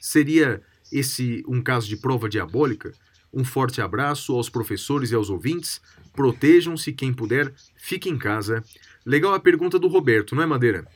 [0.00, 0.60] Seria
[0.92, 2.92] esse um caso de prova diabólica?
[3.32, 5.80] Um forte abraço aos professores e aos ouvintes.
[6.12, 8.64] Protejam-se quem puder, fique em casa.
[9.04, 10.86] Legal a pergunta do Roberto, não é, Madeira?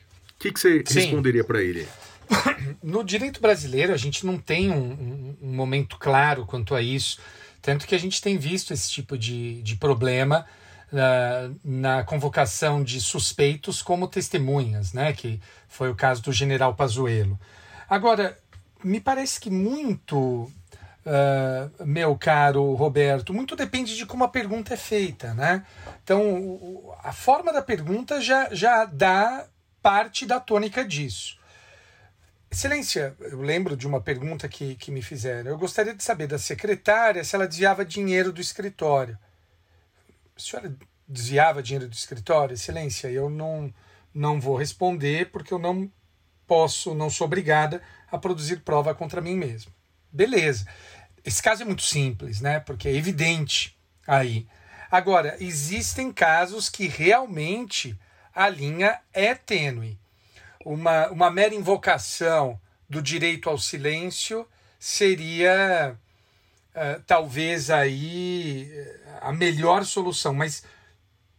[0.41, 0.99] O que, que você Sim.
[1.01, 1.87] responderia para ele?
[2.81, 7.19] No direito brasileiro, a gente não tem um, um- um momento claro quanto a isso,
[7.61, 10.47] tanto que a gente tem visto esse tipo de, de problema
[10.91, 15.13] na, na convocação de suspeitos como testemunhas, né?
[15.13, 17.39] que foi o caso do general Pazuello.
[17.87, 18.35] Agora,
[18.83, 20.51] me parece que muito,
[21.05, 25.35] ah, meu caro Roberto, muito depende de como a pergunta é feita.
[25.35, 25.63] Né?
[26.03, 29.45] Então, a forma da pergunta já, já dá
[29.81, 31.39] parte da tônica disso.
[32.49, 35.51] Excelência, eu lembro de uma pergunta que, que me fizeram.
[35.51, 39.17] Eu gostaria de saber da secretária se ela desviava dinheiro do escritório.
[40.35, 40.75] A senhora
[41.07, 42.53] desviava dinheiro do escritório?
[42.53, 43.73] Excelência, eu não,
[44.13, 45.89] não vou responder porque eu não
[46.45, 49.71] posso, não sou obrigada a produzir prova contra mim mesmo.
[50.11, 50.67] Beleza.
[51.23, 52.59] Esse caso é muito simples, né?
[52.59, 54.45] Porque é evidente aí.
[54.91, 57.97] Agora, existem casos que realmente
[58.33, 59.99] a linha é tênue
[60.65, 64.47] uma, uma mera invocação do direito ao silêncio
[64.79, 65.95] seria
[66.73, 70.63] eh, talvez aí eh, a melhor solução, mas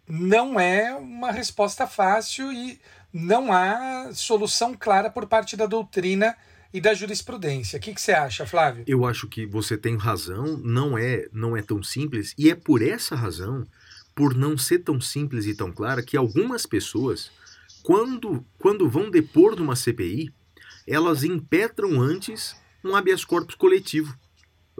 [0.08, 2.80] não é uma resposta fácil e
[3.12, 6.36] não há solução clara por parte da doutrina
[6.72, 7.76] e da jurisprudência.
[7.76, 8.84] O que, que você acha, Flávio?
[8.86, 12.80] Eu acho que você tem razão, não é, não é tão simples, e é por
[12.80, 13.66] essa razão,
[14.14, 17.30] por não ser tão simples e tão clara, que algumas pessoas,
[17.82, 20.32] quando, quando vão depor numa CPI,
[20.86, 24.16] elas impetram antes um habeas corpus coletivo.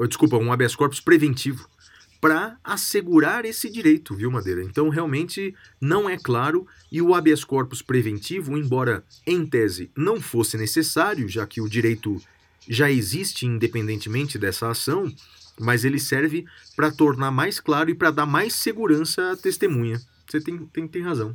[0.07, 1.69] Desculpa, um habeas corpus preventivo.
[2.21, 4.63] Para assegurar esse direito, viu, Madeira?
[4.63, 6.67] Então, realmente, não é claro.
[6.91, 12.23] E o habeas corpus preventivo, embora em tese não fosse necessário, já que o direito
[12.69, 15.13] já existe independentemente dessa ação,
[15.63, 16.45] mas ele serve
[16.77, 20.01] para tornar mais claro e para dar mais segurança à testemunha.
[20.29, 21.35] Você tem, tem, tem razão.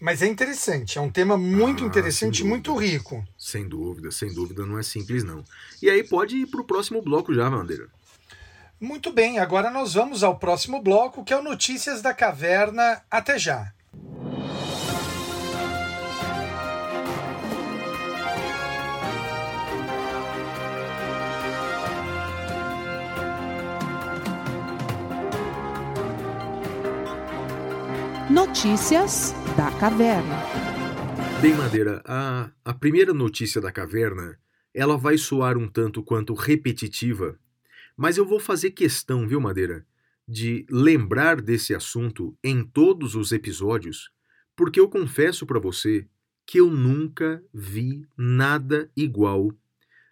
[0.00, 3.24] Mas é interessante, é um tema muito Ah, interessante e muito rico.
[3.38, 5.44] Sem dúvida, sem dúvida, não é simples não.
[5.80, 7.88] E aí pode ir pro próximo bloco já, Bandeira.
[8.80, 13.00] Muito bem, agora nós vamos ao próximo bloco, que é o Notícias da Caverna.
[13.08, 13.72] Até já.
[28.32, 30.38] Notícias da Caverna.
[31.42, 34.38] Bem, Madeira, a, a primeira notícia da caverna,
[34.72, 37.38] ela vai soar um tanto quanto repetitiva,
[37.94, 39.86] mas eu vou fazer questão, viu, Madeira,
[40.26, 44.10] de lembrar desse assunto em todos os episódios,
[44.56, 46.08] porque eu confesso para você
[46.46, 49.52] que eu nunca vi nada igual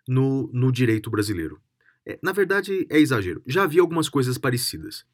[0.06, 1.58] no, no direito brasileiro.
[2.06, 3.42] É, na verdade, é exagero.
[3.46, 5.04] Já vi algumas coisas parecidas,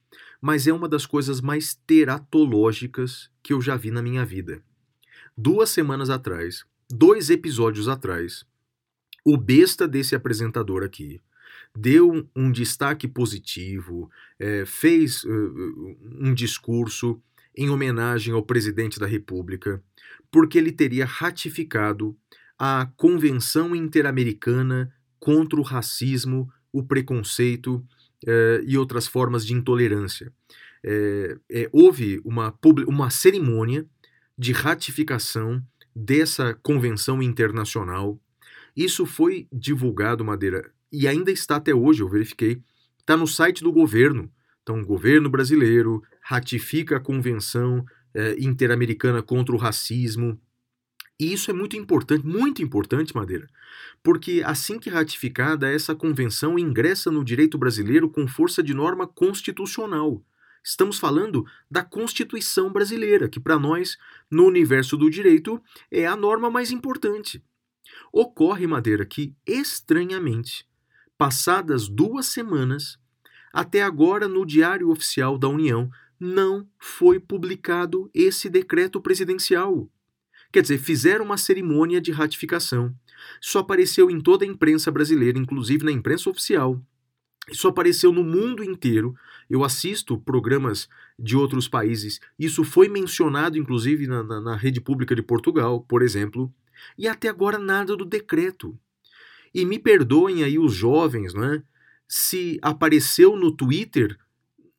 [0.40, 4.62] mas é uma das coisas mais teratológicas que eu já vi na minha vida.
[5.36, 8.44] Duas semanas atrás, dois episódios atrás,
[9.24, 11.20] o besta desse apresentador aqui
[11.76, 17.20] deu um, destaque positivo, é, fez uh, um discurso
[17.54, 19.82] em homenagem ao presidente da República,
[20.30, 22.16] porque ele teria ratificado
[22.58, 27.84] a Convenção Interamericana contra o Racismo, o Preconceito
[28.26, 30.32] eh, e outras formas de intolerância.
[30.84, 32.54] Eh, eh, houve uma,
[32.86, 33.86] uma cerimônia
[34.36, 35.62] de ratificação
[35.94, 38.20] dessa convenção internacional.
[38.76, 42.60] Isso foi divulgado, Madeira, e ainda está até hoje, eu verifiquei.
[42.98, 44.30] Está no site do governo.
[44.62, 50.38] Então, o governo brasileiro ratifica a Convenção eh, Interamericana contra o Racismo.
[51.18, 53.48] E isso é muito importante, muito importante, Madeira,
[54.02, 60.22] porque assim que ratificada, essa convenção ingressa no direito brasileiro com força de norma constitucional.
[60.62, 63.96] Estamos falando da Constituição brasileira, que para nós,
[64.30, 67.42] no universo do direito, é a norma mais importante.
[68.12, 70.68] Ocorre, Madeira, que, estranhamente,
[71.16, 72.98] passadas duas semanas,
[73.52, 79.88] até agora no Diário Oficial da União não foi publicado esse decreto presidencial.
[80.56, 82.94] Quer dizer, fizeram uma cerimônia de ratificação.
[83.42, 86.80] Isso apareceu em toda a imprensa brasileira, inclusive na imprensa oficial.
[87.52, 89.14] Isso apareceu no mundo inteiro.
[89.50, 90.88] Eu assisto programas
[91.18, 92.22] de outros países.
[92.38, 96.50] Isso foi mencionado, inclusive, na, na, na rede pública de Portugal, por exemplo.
[96.96, 98.74] E até agora nada do decreto.
[99.52, 101.62] E me perdoem aí os jovens, não é?
[102.08, 104.16] Se apareceu no Twitter,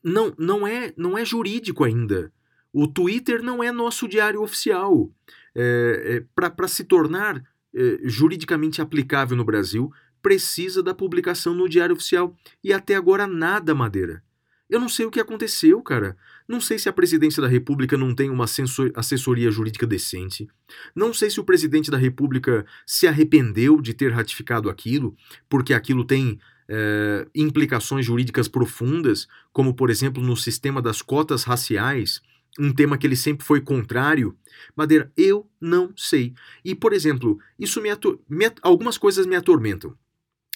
[0.04, 2.34] não, não, é, não é jurídico ainda.
[2.74, 5.12] O Twitter não é nosso diário oficial.
[5.60, 7.43] É, é, Para se tornar
[7.76, 9.91] é, juridicamente aplicável no Brasil,
[10.22, 12.36] precisa da publicação no Diário Oficial.
[12.63, 14.24] E até agora nada, Madeira.
[14.70, 16.17] Eu não sei o que aconteceu, cara.
[16.48, 20.48] Não sei se a presidência da República não tem uma assessor- assessoria jurídica decente.
[20.93, 25.15] Não sei se o presidente da República se arrependeu de ter ratificado aquilo,
[25.48, 32.22] porque aquilo tem é, implicações jurídicas profundas, como, por exemplo, no sistema das cotas raciais,
[32.58, 34.36] um tema que ele sempre foi contrário.
[34.76, 36.34] Madeira, eu não sei.
[36.63, 37.89] E, por exemplo, isso me,
[38.30, 39.96] me algumas coisas me atormentam.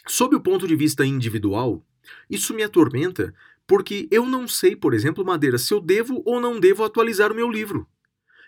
[0.08, 1.86] Sob o ponto de vista individual,
[2.30, 3.34] isso me atormenta
[3.68, 7.36] porque eu não sei, por exemplo, Madeira, se eu devo ou não devo atualizar o
[7.36, 7.88] meu livro.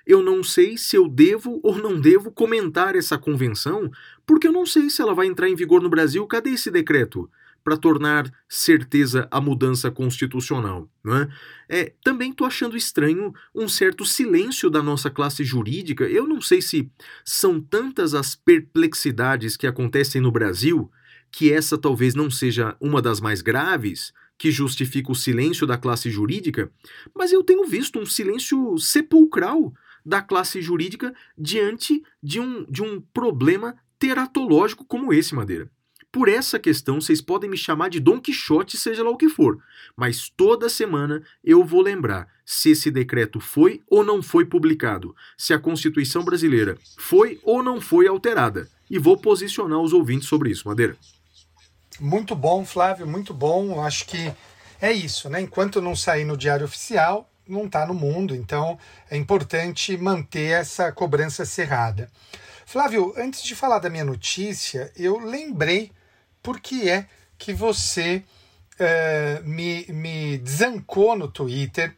[0.05, 3.89] Eu não sei se eu devo ou não devo comentar essa convenção,
[4.25, 6.27] porque eu não sei se ela vai entrar em vigor no Brasil.
[6.27, 7.29] Cadê esse decreto
[7.63, 10.89] para tornar certeza a mudança constitucional?
[11.03, 11.29] Não é?
[11.69, 16.03] É, também estou achando estranho um certo silêncio da nossa classe jurídica.
[16.03, 16.91] Eu não sei se
[17.23, 20.91] são tantas as perplexidades que acontecem no Brasil
[21.31, 26.09] que essa talvez não seja uma das mais graves, que justifica o silêncio da classe
[26.09, 26.71] jurídica,
[27.15, 29.73] mas eu tenho visto um silêncio sepulcral
[30.05, 35.71] da classe jurídica diante de um, de um problema teratológico como esse, Madeira.
[36.13, 39.57] Por essa questão, vocês podem me chamar de Dom Quixote, seja lá o que for.
[39.97, 45.55] Mas toda semana eu vou lembrar se esse decreto foi ou não foi publicado, se
[45.55, 48.69] a Constituição brasileira foi ou não foi alterada.
[48.91, 50.95] E vou posicionar os ouvintes sobre isso, Madeira.
[51.99, 53.83] Muito bom, Flávio, muito bom.
[53.83, 54.31] Acho que
[54.79, 55.41] é isso, né?
[55.41, 58.35] Enquanto não sair no Diário Oficial, não está no mundo.
[58.35, 58.77] Então
[59.09, 62.07] é importante manter essa cobrança cerrada.
[62.67, 65.91] Flávio, antes de falar da minha notícia, eu lembrei
[66.43, 68.23] por que é que você
[68.79, 71.95] eh, me, me desancou no Twitter.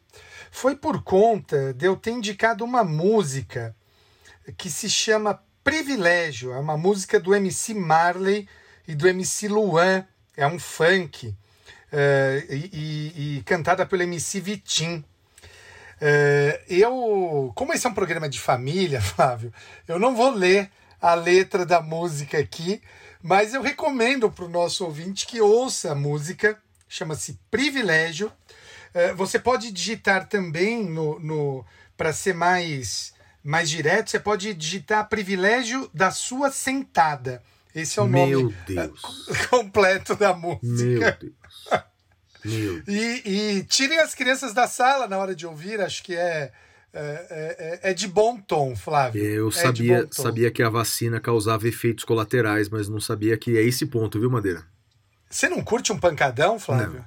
[0.51, 3.75] Foi por conta de eu ter indicado uma música
[4.57, 6.53] que se chama Privilégio.
[6.53, 8.47] É uma música do MC Marley
[8.87, 10.05] e do MC Luan.
[10.37, 11.35] É um funk.
[11.91, 15.03] eh, e, e- e cantada pelo MC Vitim.
[16.01, 19.53] Eh, eu, como esse é um programa de família, Flávio,
[19.87, 20.69] eu não vou ler
[21.01, 22.81] a letra da música aqui,
[23.25, 28.31] mas eu recomendo para o nosso ouvinte que ouça a música, chama-se Privilégio.
[28.93, 31.65] Eh, você pode digitar também no, no
[31.97, 37.41] para ser mais mais direto, você pode digitar Privilégio da sua sentada.
[37.73, 39.01] Esse é o Meu nome Deus.
[39.49, 41.17] completo da Meu música.
[41.19, 41.33] Deus.
[42.45, 42.87] Meu Deus.
[42.87, 46.51] E, e tirem as crianças da sala na hora de ouvir, acho que é,
[46.99, 49.23] é, é, é de bom tom, Flávio.
[49.23, 53.61] Eu É sabia, sabia que a vacina causava efeitos colaterais, mas não sabia que é
[53.61, 54.65] esse ponto, viu, Madeira?
[55.29, 57.05] Você não curte um pancadão, Flávio?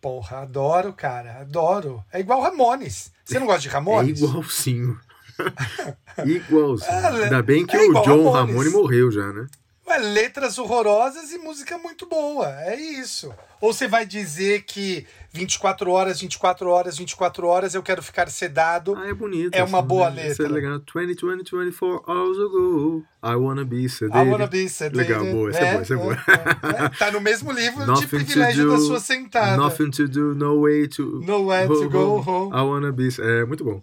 [0.00, 2.02] Porra, adoro, cara, adoro.
[2.12, 3.12] É igual Ramones.
[3.24, 4.20] Você não gosta de É Ramones?
[4.20, 4.98] igualzinho.
[6.24, 6.90] igualzinho.
[6.90, 8.34] Ah, Ainda bem que é o John Ramones.
[8.54, 9.46] Ramone morreu já, né?
[9.86, 12.48] Ué, letras horrorosas e música muito boa.
[12.62, 13.32] É isso.
[13.60, 18.96] Ou você vai dizer que 24 horas, 24 horas, 24 horas eu quero ficar sedado.
[18.96, 19.54] Ah, é bonito.
[19.54, 20.46] É uma essa, boa letra.
[20.46, 20.80] é legal.
[20.80, 24.30] 20, 20, 24 hours ago, I wanna be I sedated.
[24.30, 24.96] wanna be sedated.
[24.96, 26.14] Legal, boa, essa é boa, essa é boa.
[26.14, 26.88] é, é.
[26.90, 29.56] Tá no mesmo livro de Nothing to privilégio da do, sua sentada.
[29.56, 31.20] Nothing to do, no way to...
[31.24, 32.52] Nowhere to go home.
[32.52, 33.08] I wanna be...
[33.20, 33.80] É, muito bom.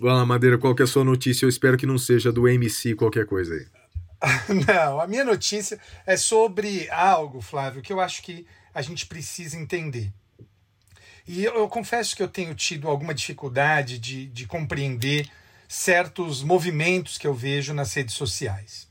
[0.00, 1.44] Vai lá, Madeira, qual que é a sua notícia?
[1.44, 3.66] Eu espero que não seja do MC qualquer coisa aí.
[4.66, 9.56] Não, a minha notícia é sobre algo, Flávio, que eu acho que a gente precisa
[9.56, 10.12] entender.
[11.32, 15.30] E eu, eu confesso que eu tenho tido alguma dificuldade de, de compreender
[15.68, 18.88] certos movimentos que eu vejo nas redes sociais.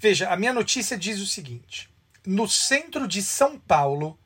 [0.00, 1.88] Veja, a minha notícia diz o seguinte:
[2.26, 4.18] no centro de São Paulo,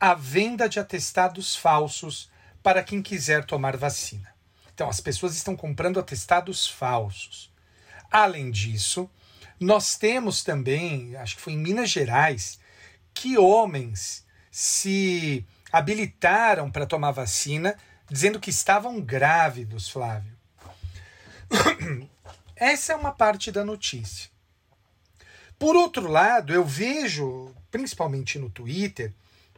[0.00, 2.28] a venda de atestados falsos
[2.64, 4.34] para quem quiser tomar vacina.
[4.74, 7.52] Então, as pessoas estão comprando atestados falsos.
[8.10, 9.08] Além disso,
[9.60, 12.58] nós temos também, acho que foi em Minas Gerais,
[13.14, 17.76] que homens se habilitaram para tomar vacina
[18.08, 20.32] dizendo que estavam grávidos, Flávio.
[22.54, 24.30] Essa é uma parte da notícia.
[25.58, 29.12] Por outro lado, eu vejo, principalmente no Twitter,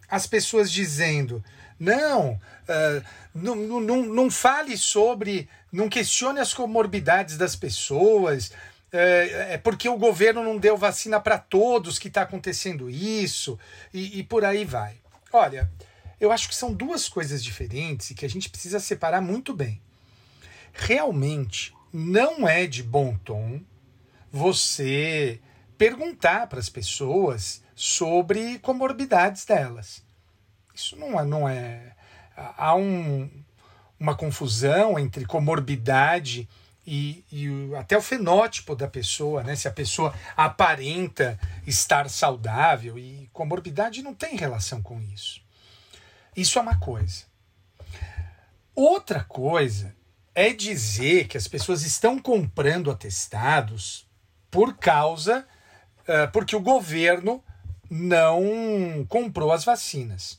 [0.08, 1.42] as pessoas dizendo:
[1.78, 3.02] não, ah,
[3.34, 8.52] não, não, não, fale sobre, não questione as comorbidades das pessoas,
[8.92, 13.58] é, é porque o governo não deu vacina para todos que está acontecendo isso,
[13.92, 14.96] e, e por aí vai.
[15.32, 15.70] Olha,
[16.20, 19.80] eu acho que são duas coisas diferentes e que a gente precisa separar muito bem.
[20.72, 23.60] Realmente não é de bom tom
[24.32, 25.40] você
[25.78, 30.02] perguntar para as pessoas sobre comorbidades delas.
[30.74, 31.24] Isso não é.
[31.24, 31.94] Não é
[32.36, 33.30] há um,
[33.98, 36.48] uma confusão entre comorbidade
[36.84, 39.54] e, e o- até o fenótipo da pessoa, né?
[39.54, 45.43] Se a pessoa aparenta estar saudável e comorbidade não tem relação com isso.
[46.36, 47.24] Isso é uma coisa.
[48.74, 49.94] Outra coisa
[50.34, 54.06] é dizer que as pessoas estão comprando atestados
[54.50, 55.46] por causa
[56.06, 57.42] eh, porque o governo
[57.88, 60.38] não comprou as vacinas.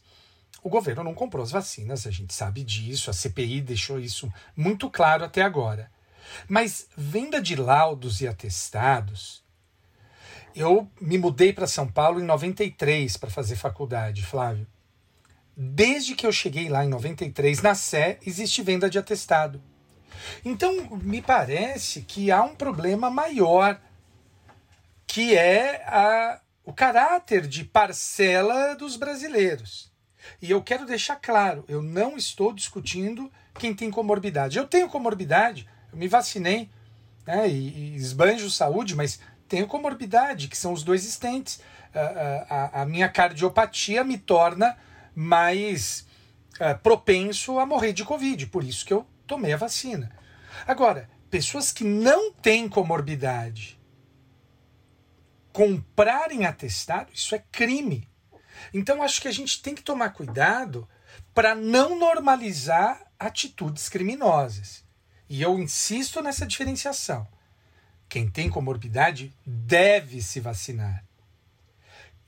[0.61, 4.89] O governo não comprou as vacinas, a gente sabe disso, a CPI deixou isso muito
[4.89, 5.91] claro até agora.
[6.47, 9.43] Mas venda de laudos e atestados.
[10.55, 14.67] Eu me mudei para São Paulo em 93 para fazer faculdade, Flávio.
[15.57, 19.61] Desde que eu cheguei lá em 93, na Sé, existe venda de atestado.
[20.43, 23.79] Então, me parece que há um problema maior,
[25.07, 29.91] que é a, o caráter de parcela dos brasileiros.
[30.41, 34.57] E eu quero deixar claro, eu não estou discutindo quem tem comorbidade.
[34.57, 36.69] Eu tenho comorbidade, eu me vacinei,
[37.25, 41.61] né, e, e esbanjo saúde, mas tenho comorbidade, que são os dois estentes.
[41.93, 44.75] A, a- a minha cardiopatia me torna
[45.15, 46.05] mais
[46.59, 50.11] ah, propenso a morrer de Covid, por isso que eu tomei a vacina.
[50.67, 53.79] Agora, pessoas que não têm comorbidade
[55.51, 58.09] comprarem atestado, isso é crime.
[58.73, 60.87] Então acho que a gente tem que tomar cuidado
[61.33, 64.83] para não normalizar atitudes criminosas.
[65.29, 67.27] E eu insisto nessa diferenciação.
[68.07, 71.03] Quem tem comorbidade deve se vacinar.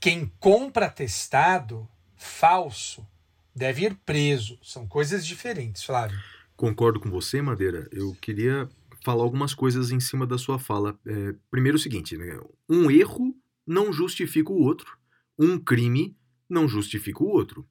[0.00, 1.88] Quem compra atestado
[2.18, 3.06] falso
[3.54, 4.58] deve ir preso.
[4.62, 6.18] São coisas diferentes, Flávio.
[6.56, 7.88] Concordo com você, Madeira.
[7.92, 8.68] Eu queria
[9.04, 10.98] falar algumas coisas em cima da sua fala.
[11.06, 12.38] É, primeiro o seguinte, né?
[12.68, 13.34] um erro
[13.66, 14.98] não justifica o outro,
[15.38, 16.16] um crime
[16.48, 17.66] não justifica o outro.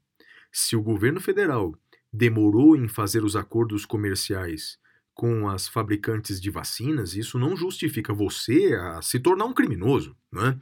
[0.51, 1.77] Se o governo federal
[2.11, 4.79] demorou em fazer os acordos comerciais
[5.13, 10.45] com as fabricantes de vacinas, isso não justifica você a se tornar um criminoso, não
[10.45, 10.59] é?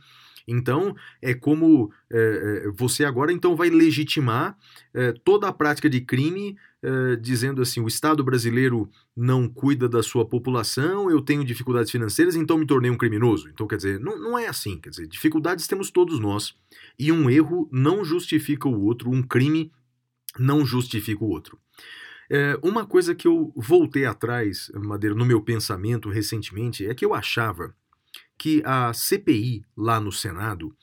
[0.48, 4.58] Então, é como é, é, você agora então vai legitimar
[4.93, 10.04] é, toda a prática de crime, é, dizendo assim: o Estado brasileiro não cuida da
[10.04, 13.50] sua população, eu tenho dificuldades financeiras, então me tornei um criminoso.
[13.50, 14.78] Então, quer dizer, não, não é assim.
[14.78, 16.54] Quer dizer, dificuldades temos todos nós.
[16.98, 19.72] E um erro não justifica o outro, um crime
[20.38, 21.58] não justifica o outro.
[22.30, 27.14] É, uma coisa que eu voltei atrás, Madeira, no meu pensamento recentemente, é que eu
[27.14, 27.76] achava
[28.38, 30.76] que a CPI lá no Senado,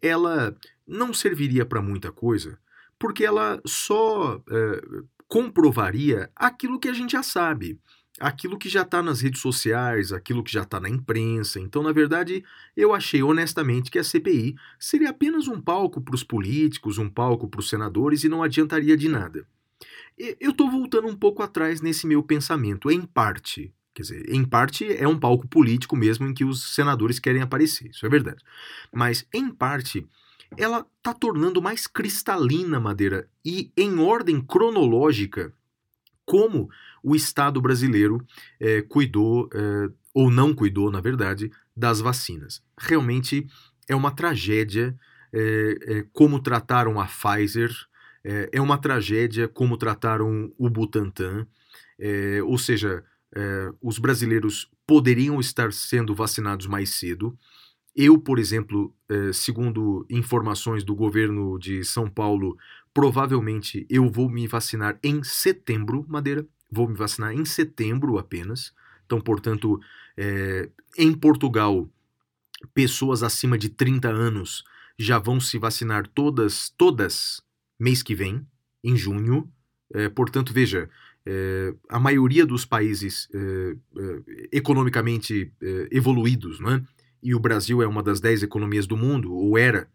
[0.00, 0.56] ela
[0.86, 2.58] não serviria para muita coisa,
[2.98, 7.78] porque ela só é, comprovaria aquilo que a gente já sabe,
[8.18, 11.58] aquilo que já está nas redes sociais, aquilo que já está na imprensa.
[11.58, 12.44] Então, na verdade,
[12.76, 17.48] eu achei honestamente que a CPI seria apenas um palco para os políticos, um palco
[17.48, 19.46] para os senadores e não adiantaria de nada.
[20.18, 23.72] Eu estou voltando um pouco atrás nesse meu pensamento, em parte.
[23.94, 27.90] Quer dizer, em parte é um palco político mesmo em que os senadores querem aparecer,
[27.90, 28.42] isso é verdade.
[28.92, 30.06] Mas, em parte,
[30.56, 35.52] ela está tornando mais cristalina a Madeira e em ordem cronológica
[36.24, 36.70] como
[37.02, 38.24] o Estado brasileiro
[38.60, 42.62] eh, cuidou, eh, ou não cuidou, na verdade, das vacinas.
[42.78, 43.48] Realmente
[43.88, 44.96] é uma tragédia
[45.32, 47.70] eh, como trataram a Pfizer,
[48.22, 51.46] é uma tragédia como trataram o Butantan,
[52.44, 53.02] ou seja,
[53.80, 57.38] os brasileiros poderiam estar sendo vacinados mais cedo.
[57.94, 58.94] Eu, por exemplo,
[59.32, 62.56] segundo informações do governo de São Paulo,
[62.94, 66.46] provavelmente eu vou me vacinar em setembro, Madeira.
[66.70, 68.72] Vou me vacinar em setembro apenas.
[69.04, 69.80] Então, portanto,
[70.16, 71.88] é, em Portugal,
[72.72, 74.62] pessoas acima de 30 anos
[74.98, 77.42] já vão se vacinar todas, todas
[77.78, 78.46] mês que vem,
[78.84, 79.50] em junho.
[80.14, 80.88] Portanto, veja,
[81.32, 83.76] é, a maioria dos países é,
[84.50, 85.52] economicamente
[85.88, 86.82] evoluídos, não é?
[87.22, 89.88] e o Brasil é uma das 10 economias do mundo, ou era,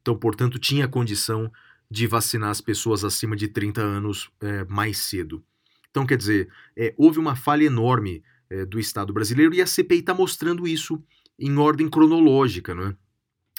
[0.00, 1.52] então, portanto, tinha condição
[1.90, 4.30] de vacinar as pessoas acima de 30 anos
[4.68, 5.44] mais cedo.
[5.90, 6.48] Então, quer dizer,
[6.96, 8.22] houve uma falha enorme
[8.68, 11.02] do Estado brasileiro e a CPI está mostrando isso
[11.36, 12.96] em ordem cronológica, não é?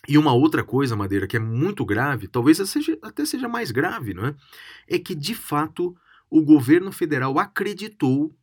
[0.08, 4.14] E uma outra coisa, Madeira, que é muito grave, talvez seja, até seja mais grave,
[4.14, 4.36] não é?
[4.88, 5.94] É que, de fato,
[6.30, 8.34] o governo federal acreditou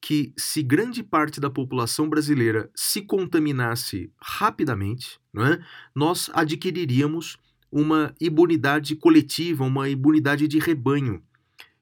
[0.00, 5.64] que se grande parte da população brasileira se contaminasse rapidamente, não é?
[5.94, 7.38] nós adquiriríamos
[7.72, 11.22] uma imunidade coletiva, uma imunidade de rebanho.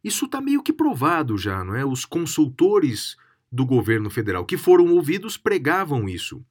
[0.03, 1.85] Isso está meio que provado já, não é?
[1.85, 3.17] Os consultores
[3.51, 6.45] do governo federal que foram ouvidos pregavam isso.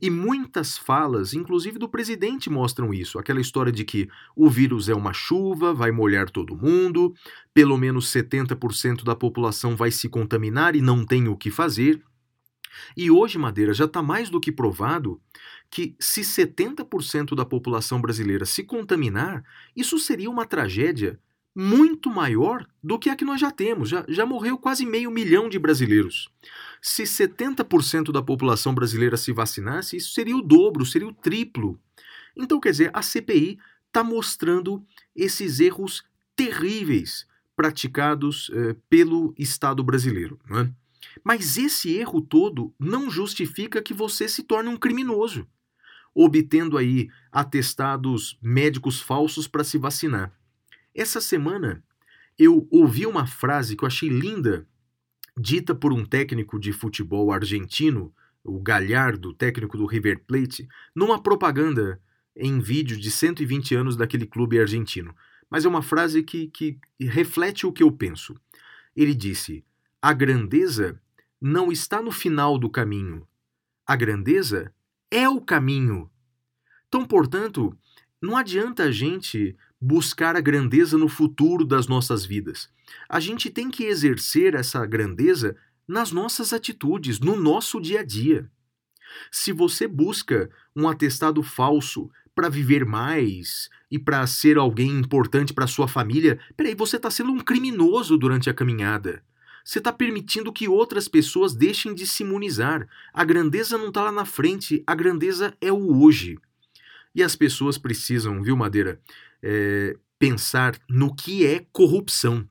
[0.00, 3.18] E muitas falas, inclusive do presidente, mostram isso.
[3.18, 7.14] Aquela história de que o vírus é uma chuva, vai molhar todo mundo,
[7.52, 12.02] pelo menos 70% da população vai se contaminar e não tem o que fazer.
[12.96, 15.20] E hoje, Madeira, já está mais do que provado
[15.70, 19.42] que se 70% da população brasileira se contaminar,
[19.74, 21.18] isso seria uma tragédia
[21.54, 23.88] muito maior do que a que nós já temos.
[23.88, 26.30] Já, já morreu quase meio milhão de brasileiros.
[26.80, 31.78] Se 70% da população brasileira se vacinasse, isso seria o dobro, seria o triplo.
[32.36, 34.84] Então, quer dizer, a CPI está mostrando
[35.14, 36.02] esses erros
[36.34, 40.40] terríveis praticados eh, pelo Estado brasileiro.
[40.50, 40.68] É?
[41.22, 45.46] Mas esse erro todo não justifica que você se torne um criminoso,
[46.14, 50.32] obtendo aí atestados médicos falsos para se vacinar.
[50.94, 51.82] Essa semana
[52.38, 54.66] eu ouvi uma frase que eu achei linda
[55.36, 58.14] dita por um técnico de futebol argentino,
[58.44, 62.00] o Galhardo, técnico do River Plate, numa propaganda
[62.36, 65.14] em vídeo de 120 anos daquele clube argentino.
[65.48, 68.34] Mas é uma frase que, que reflete o que eu penso.
[68.96, 69.64] Ele disse:
[70.00, 71.00] A grandeza
[71.40, 73.26] não está no final do caminho.
[73.86, 74.72] A grandeza
[75.10, 76.10] é o caminho.
[76.88, 77.76] Então, portanto,
[78.20, 82.70] não adianta a gente buscar a grandeza no futuro das nossas vidas.
[83.08, 85.56] A gente tem que exercer essa grandeza
[85.88, 88.48] nas nossas atitudes, no nosso dia a dia.
[89.28, 95.66] Se você busca um atestado falso para viver mais e para ser alguém importante para
[95.66, 99.20] sua família, peraí, você está sendo um criminoso durante a caminhada.
[99.64, 102.88] Você está permitindo que outras pessoas deixem de se imunizar.
[103.12, 106.38] A grandeza não está lá na frente, a grandeza é o hoje.
[107.14, 109.00] E as pessoas precisam, viu, Madeira,
[109.42, 112.48] é, pensar no que é corrupção.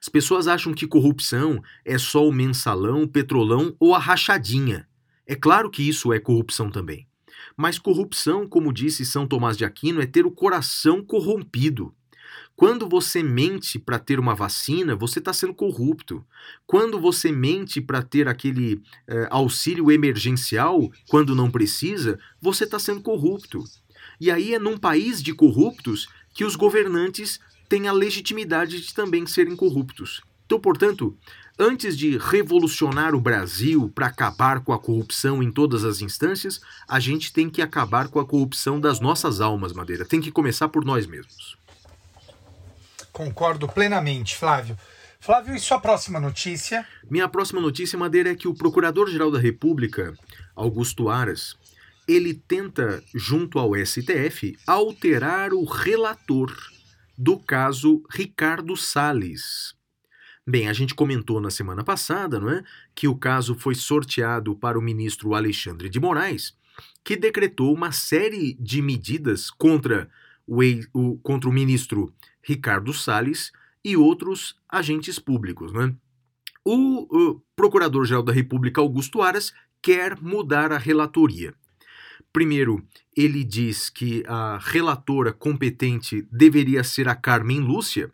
[0.00, 4.88] As pessoas acham que corrupção é só o mensalão, o petrolão ou a rachadinha.
[5.26, 7.06] É claro que isso é corrupção também.
[7.56, 11.94] Mas corrupção, como disse São Tomás de Aquino, é ter o coração corrompido.
[12.54, 16.24] Quando você mente para ter uma vacina, você está sendo corrupto.
[16.66, 23.00] Quando você mente para ter aquele eh, auxílio emergencial, quando não precisa, você está sendo
[23.00, 23.64] corrupto.
[24.22, 29.26] E aí é num país de corruptos que os governantes têm a legitimidade de também
[29.26, 30.22] serem corruptos.
[30.46, 31.18] Então, portanto,
[31.58, 37.00] antes de revolucionar o Brasil para acabar com a corrupção em todas as instâncias, a
[37.00, 40.04] gente tem que acabar com a corrupção das nossas almas, Madeira.
[40.04, 41.58] Tem que começar por nós mesmos.
[43.10, 44.78] Concordo plenamente, Flávio.
[45.18, 46.86] Flávio, e sua próxima notícia?
[47.10, 50.14] Minha próxima notícia, Madeira, é que o Procurador-Geral da República,
[50.54, 51.56] Augusto Aras,
[52.06, 56.54] ele tenta, junto ao STF, alterar o relator
[57.16, 59.74] do caso Ricardo Salles.
[60.46, 64.78] Bem, a gente comentou na semana passada, não é, que o caso foi sorteado para
[64.78, 66.54] o ministro Alexandre de Moraes,
[67.04, 70.08] que decretou uma série de medidas contra
[70.46, 70.60] o,
[70.92, 73.52] o- contra o ministro Ricardo Salles
[73.84, 75.72] e outros agentes públicos.
[75.72, 75.94] Né?
[76.64, 81.54] O, o Procurador-Geral da República, Augusto Aras, quer mudar a relatoria.
[82.32, 82.82] Primeiro,
[83.14, 88.10] ele diz que a relatora competente deveria ser a Carmen Lúcia,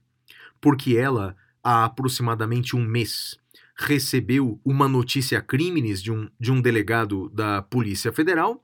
[0.60, 3.38] porque ela, há aproximadamente um mês,
[3.76, 8.60] recebeu uma notícia crimes de um, de um delegado da Polícia Federal.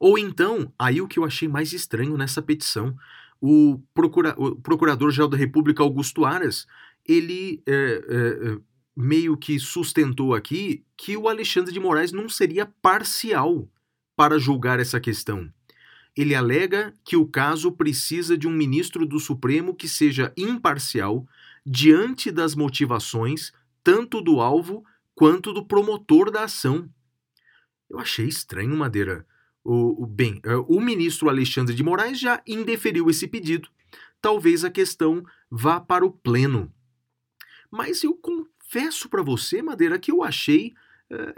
[0.00, 2.96] Ou então, aí o que eu achei mais estranho nessa petição,
[3.40, 6.66] o, procura, o Procurador-Geral da República, Augusto Aras,
[7.06, 8.58] ele é, é,
[8.96, 13.68] meio que sustentou aqui que o Alexandre de Moraes não seria parcial
[14.18, 15.48] para julgar essa questão.
[16.16, 21.24] Ele alega que o caso precisa de um ministro do Supremo que seja imparcial
[21.64, 23.52] diante das motivações
[23.84, 26.90] tanto do alvo quanto do promotor da ação.
[27.88, 29.24] Eu achei estranho, Madeira.
[29.62, 33.68] O, o- bem, eh, o ministro Alexandre de Moraes já indeferiu esse pedido.
[34.20, 36.72] Talvez a questão vá para o pleno.
[37.70, 40.74] Mas eu confesso para você, Madeira, que eu achei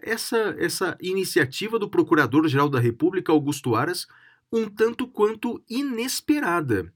[0.02, 4.06] essa, essa iniciativa do Procurador-Geral da República, Augusto Aras,
[4.52, 6.92] um tanto quanto inesperada.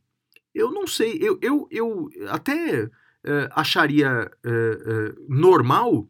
[0.54, 2.90] Eu não sei, eu, eu, eu até
[3.26, 6.06] eh, acharia eh, eh, normal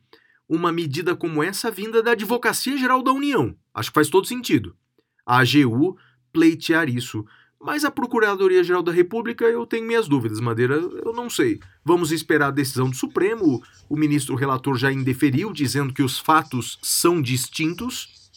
[0.49, 3.57] uma medida como essa vinda da Advocacia Geral da União.
[3.73, 4.77] Acho que faz todo sentido.
[5.25, 5.97] A AGU
[6.33, 7.25] pleitear isso.
[7.65, 10.75] Mas a Procuradoria-Geral da República, eu tenho minhas dúvidas, Madeira.
[10.75, 11.59] Eu não sei.
[11.83, 13.63] Vamos esperar a decisão do Supremo.
[13.89, 18.31] O ministro relator já indeferiu, dizendo que os fatos são distintos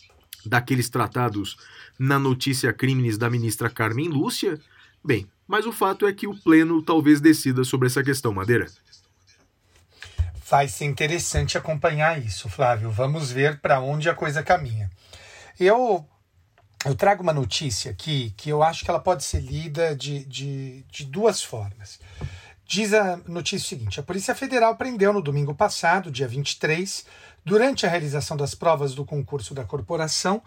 [0.46, 1.58] daqueles tratados
[2.00, 4.58] na notícia crimes da ministra Carmen Lúcia.
[5.04, 8.68] Bem, mas o fato é que o Pleno talvez decida sobre essa questão, Madeira.
[10.50, 12.90] Vai ser interessante acompanhar isso, Flávio.
[12.90, 14.90] Vamos ver para onde a coisa caminha.
[15.60, 16.08] Eu,
[16.88, 20.84] eu trago uma notícia aqui que eu acho que ela pode ser lida de, de,
[20.90, 22.00] de duas formas.
[22.66, 27.06] Diz a notícia o seguinte: a Polícia Federal prendeu no domingo passado, dia 23,
[27.44, 30.42] durante a realização das provas do concurso da corporação,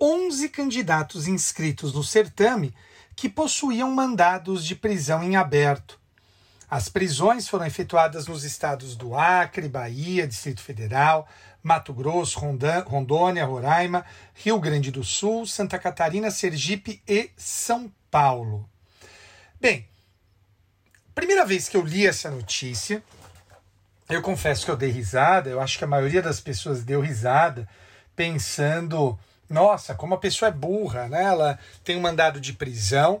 [0.00, 2.74] 11 candidatos inscritos no certame
[3.14, 5.98] que possuíam mandados de prisão em aberto.
[6.68, 11.28] As prisões foram efetuadas nos estados do Acre, Bahia, Distrito Federal,
[11.62, 14.04] Mato Grosso, Rondônia, Roraima,
[14.34, 18.68] Rio Grande do Sul, Santa Catarina, Sergipe e São Paulo.
[19.60, 19.86] Bem,
[21.14, 23.02] primeira vez que eu li essa notícia,
[24.08, 27.68] eu confesso que eu dei risada, eu acho que a maioria das pessoas deu risada,
[28.14, 31.24] pensando, nossa, como a pessoa é burra, né?
[31.24, 33.20] Ela tem um mandado de prisão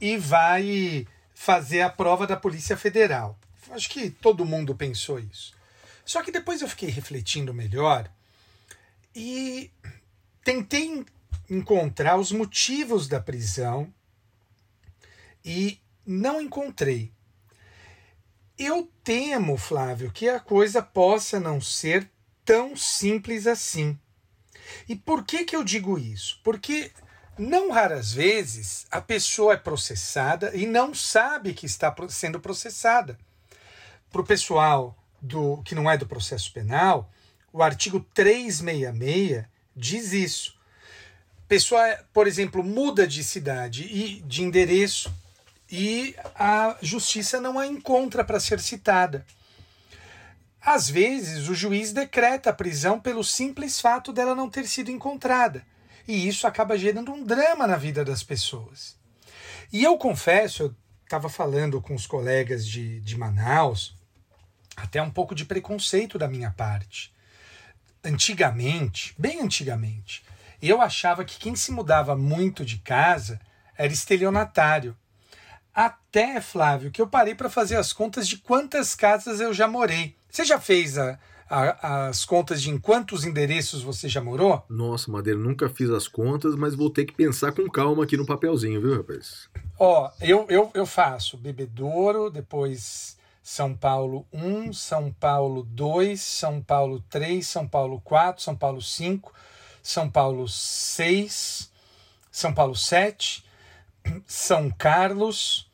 [0.00, 3.36] e vai fazer a prova da Polícia Federal.
[3.70, 5.52] Acho que todo mundo pensou isso.
[6.04, 8.10] Só que depois eu fiquei refletindo melhor
[9.14, 9.70] e
[10.44, 11.04] tentei
[11.48, 13.92] encontrar os motivos da prisão
[15.44, 17.12] e não encontrei.
[18.58, 22.08] Eu temo, Flávio, que a coisa possa não ser
[22.44, 23.98] tão simples assim.
[24.88, 26.40] E por que, que eu digo isso?
[26.42, 26.92] Porque
[27.38, 33.18] não raras vezes a pessoa é processada e não sabe que está sendo processada.
[34.10, 37.08] Para o pessoal do que não é do processo penal,
[37.52, 39.44] o artigo 366
[39.74, 40.60] diz isso.
[41.46, 45.14] Pessoa, por exemplo, muda de cidade e de endereço
[45.70, 49.24] e a justiça não a encontra para ser citada.
[50.60, 55.64] Às vezes, o juiz decreta a prisão pelo simples fato dela não ter sido encontrada.
[56.06, 58.96] E isso acaba gerando um drama na vida das pessoas.
[59.72, 63.94] E eu confesso, eu estava falando com os colegas de, de Manaus,
[64.82, 67.12] até um pouco de preconceito da minha parte.
[68.04, 70.24] Antigamente, bem antigamente,
[70.60, 73.40] eu achava que quem se mudava muito de casa
[73.78, 74.96] era estelionatário.
[75.72, 80.16] Até, Flávio, que eu parei para fazer as contas de quantas casas eu já morei.
[80.28, 81.18] Você já fez a-
[81.48, 84.64] a- as contas de em quantos endereços você já morou?
[84.68, 88.26] Nossa, Madeira, nunca fiz as contas, mas vou ter que pensar com calma aqui no
[88.26, 89.48] papelzinho, viu, rapaz?
[89.78, 97.00] Ó, eu, eu, eu faço Bebedouro, depois São Paulo 1, São Paulo 2, São Paulo
[97.10, 99.34] 3, São Paulo 4, São Paulo 5,
[99.82, 101.70] São Paulo 6,
[102.30, 103.44] São Paulo 7,
[104.26, 105.68] São Carlos,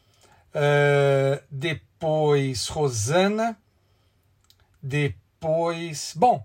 [0.55, 3.57] eh, depois Rosana,
[4.83, 6.15] depois.
[6.17, 6.43] Bom,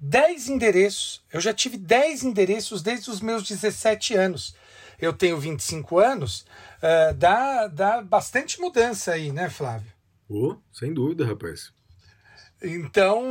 [0.00, 1.22] 10 endereços.
[1.30, 4.54] Eu já tive 10 endereços desde os meus 17 anos.
[4.98, 6.46] Eu tenho 25 anos,
[6.80, 9.93] eh, dá, dá bastante mudança aí, né, Flávio?
[10.28, 11.72] Ô, sem dúvida, rapaz.
[12.62, 13.22] Então,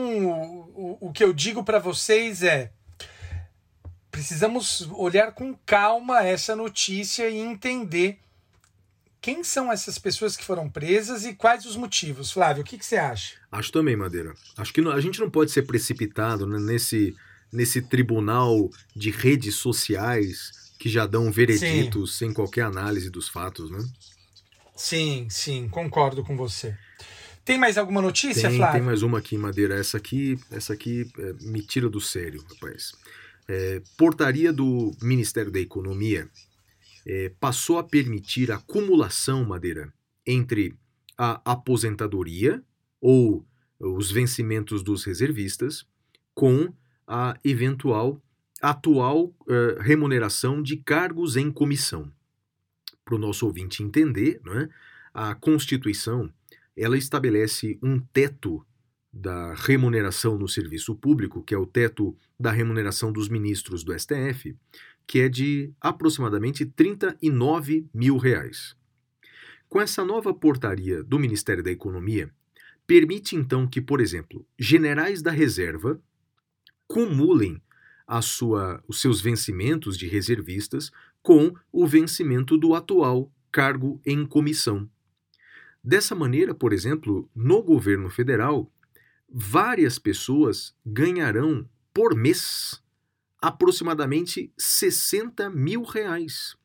[0.75, 2.71] o, o- que eu digo para vocês é:
[4.11, 8.19] precisamos olhar com calma essa notícia e entender
[9.19, 12.31] quem são essas pessoas que foram presas e quais os motivos.
[12.31, 13.35] Flávio, o que, que você acha?
[13.51, 14.33] Acho também, Madeira.
[14.57, 17.15] Acho que a gente não pode ser precipitado né, nesse,
[17.51, 23.79] nesse tribunal de redes sociais que já dão vereditos sem qualquer análise dos fatos, né?
[24.75, 26.77] Sim, sim, concordo com você.
[27.45, 28.75] Tem mais alguma notícia, Tem, Flávio?
[28.79, 29.75] tem mais uma aqui, Madeira.
[29.75, 32.93] Essa aqui, essa aqui é, me tira do sério, rapaz.
[33.47, 36.29] É, portaria do Ministério da Economia
[37.05, 39.93] é, passou a permitir a acumulação, Madeira,
[40.25, 40.73] entre
[41.17, 42.63] a aposentadoria
[43.01, 43.45] ou
[43.79, 45.85] os vencimentos dos reservistas
[46.33, 46.73] com
[47.05, 48.21] a eventual
[48.61, 52.09] atual eh, remuneração de cargos em comissão.
[53.03, 54.69] Para o nosso ouvinte entender, né,
[55.13, 56.31] a Constituição
[56.76, 58.65] ela estabelece um teto
[59.11, 64.55] da remuneração no serviço público, que é o teto da remuneração dos ministros do STF,
[65.05, 68.76] que é de aproximadamente 39 mil reais.
[69.69, 72.32] Com essa nova portaria do Ministério da Economia,
[72.88, 76.01] permite então que, por exemplo, generais da reserva
[76.88, 77.61] cumulem
[78.21, 84.89] sua, os seus vencimentos de reservistas com o vencimento do atual cargo em comissão.
[85.84, 88.71] Dessa maneira, por exemplo, no governo federal,
[89.29, 92.81] várias pessoas ganharão por mês
[93.41, 96.55] aproximadamente 60 mil reais.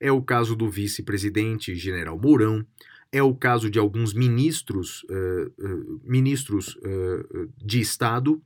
[0.00, 2.66] É o caso do vice-presidente General Mourão,
[3.12, 5.66] é o caso de alguns ministros, eh, eh,
[6.02, 8.42] ministros eh, de Estado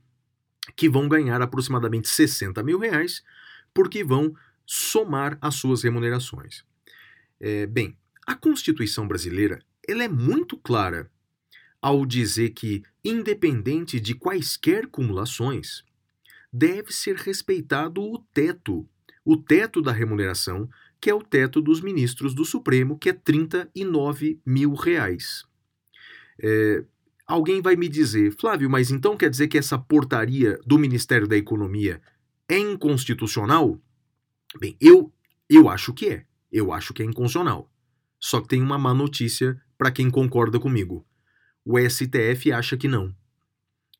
[0.75, 3.23] que vão ganhar aproximadamente 60 mil reais
[3.73, 4.33] porque vão
[4.65, 6.63] somar as suas remunerações.
[7.39, 11.09] É, bem, a Constituição brasileira ela é muito clara
[11.81, 15.83] ao dizer que, independente de quaisquer cumulações,
[16.51, 18.87] deve ser respeitado o teto,
[19.25, 20.69] o teto da remuneração,
[21.01, 25.43] que é o teto dos ministros do Supremo, que é 39 mil reais.
[26.39, 26.85] É,
[27.27, 31.35] alguém vai me dizer, Flávio, mas então quer dizer que essa portaria do Ministério da
[31.35, 32.01] Economia
[32.47, 33.81] é inconstitucional?
[34.59, 35.11] Bem, eu,
[35.49, 36.25] eu acho que é.
[36.51, 37.69] Eu acho que é inconstitucional.
[38.19, 41.05] Só que tem uma má notícia para quem concorda comigo.
[41.65, 43.13] O STF acha que não.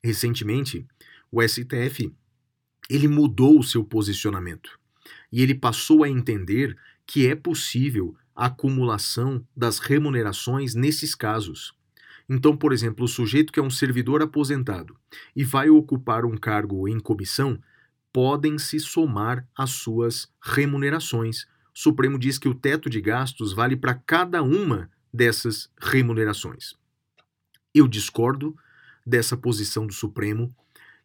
[0.02, 0.88] Recentemente,
[1.30, 2.10] o STF
[2.90, 4.80] ele mudou o seu posicionamento
[5.30, 6.74] e ele passou a entender
[7.06, 11.74] que é possível a acumulação das remunerações nesses casos.
[12.30, 14.96] Então, por exemplo, o sujeito que é um servidor aposentado
[15.36, 17.62] e vai ocupar um cargo em comissão
[18.14, 21.44] podem se somar às suas remunerações.
[21.76, 26.74] O Supremo diz que o teto de gastos vale para cada uma dessas remunerações.
[27.74, 28.56] Eu discordo
[29.06, 30.54] dessa posição do Supremo.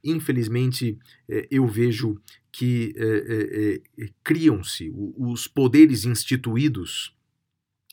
[0.02, 0.98] Infelizmente,
[1.28, 7.14] eh, eu vejo que eh, eh, criam-se os poderes instituídos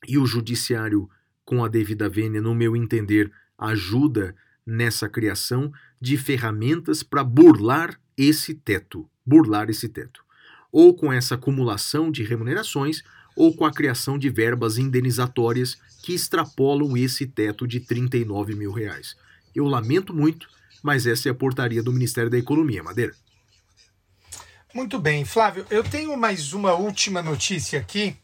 [0.08, 1.10] e o judiciário,
[1.44, 4.36] com a devida vênia, no meu entender, ajuda
[4.66, 10.24] nessa criação de ferramentas para burlar esse teto, burlar esse teto,
[10.72, 13.04] ou com essa acumulação de remunerações,
[13.36, 19.16] ou com a criação de verbas indenizatórias que extrapolam esse teto de 39 mil reais.
[19.54, 20.48] Eu lamento muito,
[20.82, 23.14] mas essa é a portaria do Ministério da Economia, Madeira.
[24.74, 25.66] Muito bem, Flávio.
[25.70, 28.16] Eu tenho mais uma última notícia aqui,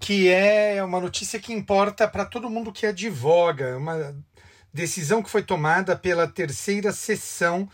[0.00, 4.16] que é uma notícia que importa para todo mundo que advoga, uma
[4.72, 7.68] decisão que foi tomada pela terceira sessão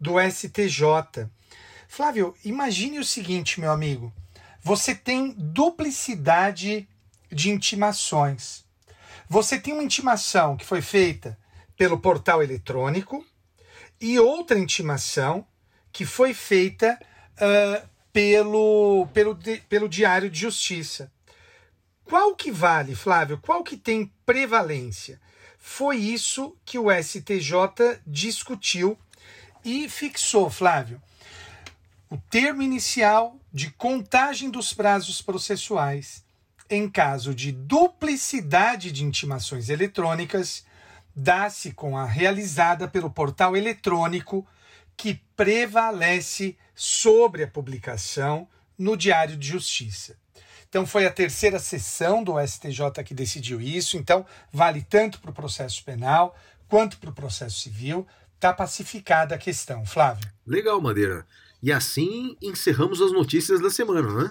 [0.00, 1.28] do STJ.
[1.88, 4.12] Flávio, imagine o seguinte, meu amigo.
[4.66, 6.88] Você tem duplicidade
[7.30, 8.64] de intimações.
[9.28, 11.38] Você tem uma intimação que foi feita
[11.76, 13.24] pelo portal eletrônico
[14.00, 15.46] e outra intimação
[15.92, 16.98] que foi feita
[17.38, 19.38] ah, pelo, pelo,
[19.68, 21.12] pelo Diário de Justiça.
[22.04, 23.38] Qual que vale, Flávio?
[23.38, 25.20] Qual que tem prevalência?
[25.60, 28.98] Foi isso que o STJ discutiu
[29.64, 31.00] e fixou, Flávio.
[32.10, 36.22] O termo inicial de contagem dos prazos processuais
[36.68, 40.62] em caso de duplicidade de intimações eletrônicas
[41.14, 44.46] dá-se com a realizada pelo portal eletrônico
[44.94, 48.46] que prevalece sobre a publicação
[48.76, 50.18] no Diário de Justiça.
[50.68, 55.34] Então foi a terceira sessão do STJ que decidiu isso, então vale tanto para o
[55.34, 56.36] processo penal
[56.68, 58.06] quanto para o processo civil.
[58.34, 60.30] Está pacificada a questão, Flávio.
[60.46, 61.24] Legal, Madeira.
[61.66, 64.30] E assim encerramos as notícias da semana, né?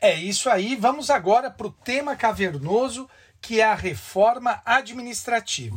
[0.00, 0.74] É isso aí.
[0.74, 3.06] Vamos agora para o tema cavernoso,
[3.42, 5.76] que é a reforma administrativa.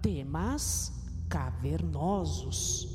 [0.00, 0.92] Temas
[1.28, 2.94] cavernosos.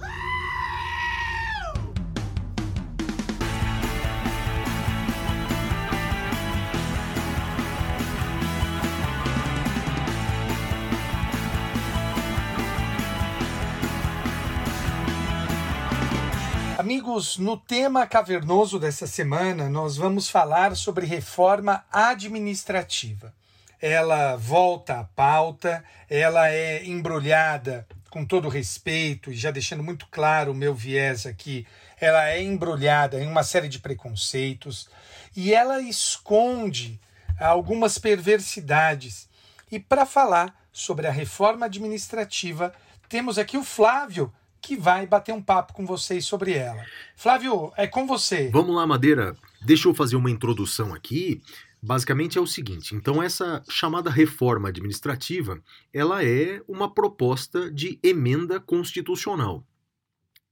[16.82, 23.32] Amigos, no tema cavernoso dessa semana, nós vamos falar sobre reforma administrativa.
[23.80, 30.54] Ela volta à pauta, ela é embrulhada com todo respeito, e já deixando muito claro
[30.54, 31.68] o meu viés aqui,
[32.00, 34.90] ela é embrulhada em uma série de preconceitos
[35.36, 37.00] e ela esconde
[37.40, 39.30] algumas perversidades.
[39.72, 42.74] E para falar sobre a reforma administrativa,
[43.08, 46.86] temos aqui o Flávio, que vai bater um papo com vocês sobre ela.
[47.16, 48.50] Flávio, é com você.
[48.50, 49.36] Vamos lá, Madeira.
[49.66, 51.42] Deixa eu fazer uma introdução aqui.
[51.84, 55.60] Basicamente é o seguinte, então essa chamada reforma administrativa,
[55.92, 59.66] ela é uma proposta de emenda constitucional.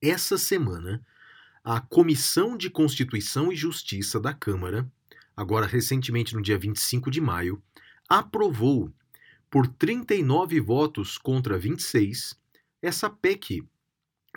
[0.01, 1.05] Essa semana,
[1.64, 4.91] a Comissão de Constituição e Justiça da Câmara,
[5.38, 7.62] agora recentemente no dia 25 de maio,
[8.10, 8.91] aprovou
[9.51, 12.36] por 39 votos contra 26
[12.82, 13.64] essa PEC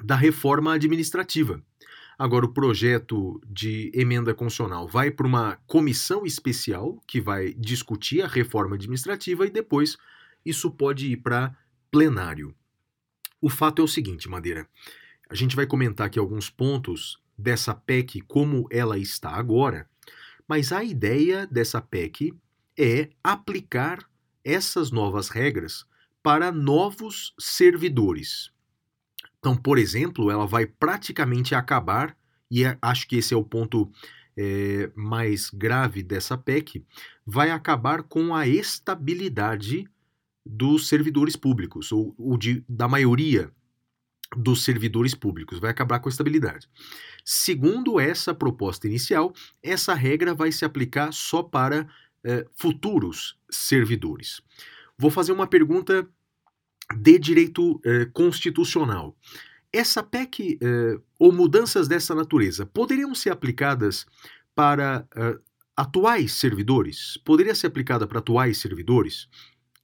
[0.02, 1.62] da reforma administrativa.
[2.18, 8.28] Agora, o projeto de emenda constitucional vai para uma comissão especial que vai discutir a
[8.28, 9.96] reforma administrativa e depois
[10.44, 11.56] isso pode ir para
[11.90, 12.54] plenário.
[13.40, 14.68] O fato é o seguinte, Madeira.
[15.28, 19.88] A gente vai comentar aqui alguns pontos dessa PEC como ela está agora,
[20.46, 22.32] mas a ideia dessa PEC
[22.78, 23.98] é aplicar
[24.44, 25.84] essas novas regras
[26.22, 28.51] para novos servidores.
[29.42, 32.16] Então, por exemplo, ela vai praticamente acabar,
[32.48, 33.90] e é- acho que esse é o ponto
[34.34, 36.82] é, mais grave dessa PEC,
[37.26, 39.86] vai acabar com a estabilidade
[40.46, 43.52] dos servidores públicos, ou, ou de, da maioria
[44.36, 46.68] dos servidores públicos, vai acabar com a estabilidade.
[47.24, 51.86] Segundo essa proposta inicial, essa regra vai se aplicar só para
[52.24, 54.40] eh, futuros servidores.
[54.96, 56.08] Vou fazer uma pergunta
[56.96, 59.16] de direito eh, constitucional.
[59.72, 64.06] Essa PEC eh, ou mudanças dessa natureza poderiam ser aplicadas
[64.54, 65.38] para eh,
[65.76, 67.16] atuais servidores?
[67.24, 69.28] Poderia ser aplicada para atuais servidores?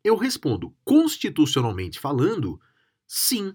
[0.05, 2.61] Eu respondo, constitucionalmente falando,
[3.07, 3.55] sim.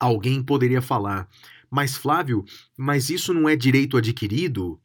[0.00, 1.28] Alguém poderia falar,
[1.70, 2.44] mas Flávio,
[2.76, 4.80] mas isso não é direito adquirido?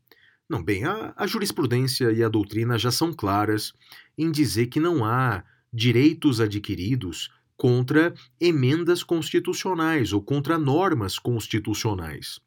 [0.49, 3.73] Não, bem, a, a jurisprudência e a doutrina já são claras
[4.17, 7.31] em dizer que não há direitos adquiridos
[7.63, 12.41] contra emendas constitucionais ou contra normas constitucionais.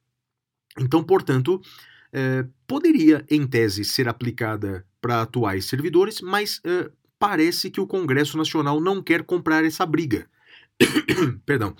[0.78, 1.58] Então, portanto,
[2.12, 8.36] eh, poderia, em tese, ser aplicada para atuais servidores, mas eh, parece que o Congresso
[8.36, 10.28] Nacional não quer comprar essa briga.
[11.46, 11.74] Perdão.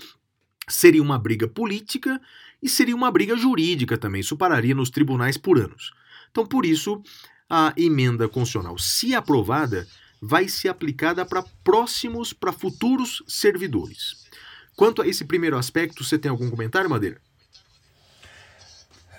[0.67, 2.19] Seria uma briga política
[2.63, 4.23] e seria uma briga jurídica também.
[4.23, 5.93] Isso pararia nos tribunais por anos.
[6.31, 7.03] Então, por isso,
[7.51, 9.87] a emenda constitucional, se aprovada,
[10.21, 14.27] vai ser aplicada para próximos, para futuros servidores.
[14.75, 17.21] Quanto a esse primeiro aspecto, você tem algum comentário, Madeira?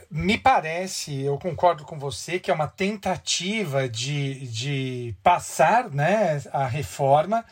[0.09, 6.65] Me parece, eu concordo com você, que é uma tentativa de, de passar né, a
[6.65, 7.43] reforma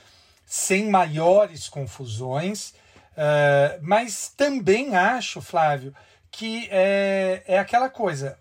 [0.45, 2.69] sem maiores confusões,
[3.11, 5.93] uh, mas também acho, Flávio,
[6.31, 8.37] que é, é aquela coisa,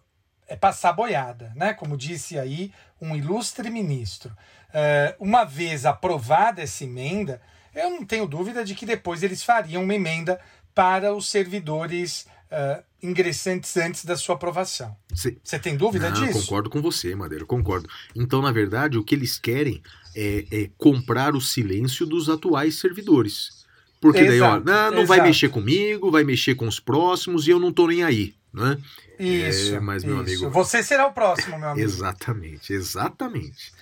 [0.47, 1.73] é passar boiada, né?
[1.75, 4.37] Como disse aí um ilustre ministro.
[4.77, 7.41] É, uma vez aprovada essa emenda,
[7.75, 10.41] eu não tenho dúvida de que depois eles fariam uma emenda
[10.75, 14.97] para os servidores é, ingressantes antes da sua aprovação.
[15.13, 16.41] Você tem dúvida Não, disso?
[16.41, 17.89] concordo com você, Madeira, concordo.
[18.17, 19.81] Então, na verdade, o que eles querem
[20.17, 23.65] é, é comprar o silêncio dos atuais servidores.
[24.01, 25.29] Porque daí, ó, Exato, não, não vai exato.
[25.29, 28.77] mexer comigo, vai mexer com os próximos e eu não tô nem aí, né?
[29.19, 29.75] Isso.
[29.77, 30.45] É, mas, meu isso.
[30.45, 31.87] amigo- Você será o próximo, meu amigo.
[31.87, 33.73] Exatamente, exatamente.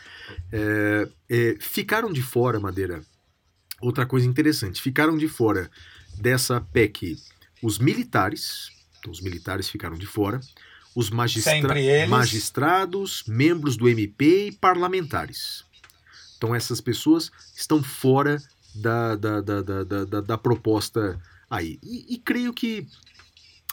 [0.53, 3.03] É, é, ficaram de fora, Madeira,
[3.81, 5.71] outra coisa interessante, ficaram de fora
[6.19, 7.17] dessa PEC
[7.63, 10.41] os militares, então os militares ficaram de fora,
[10.95, 11.53] os magistra
[12.09, 15.65] magistrados, membros do MP e parlamentares.
[16.37, 18.43] Então essas pessoas estão fora
[18.75, 21.79] da, da, da, da, da, da- da proposta aí.
[21.83, 22.87] E, e creio que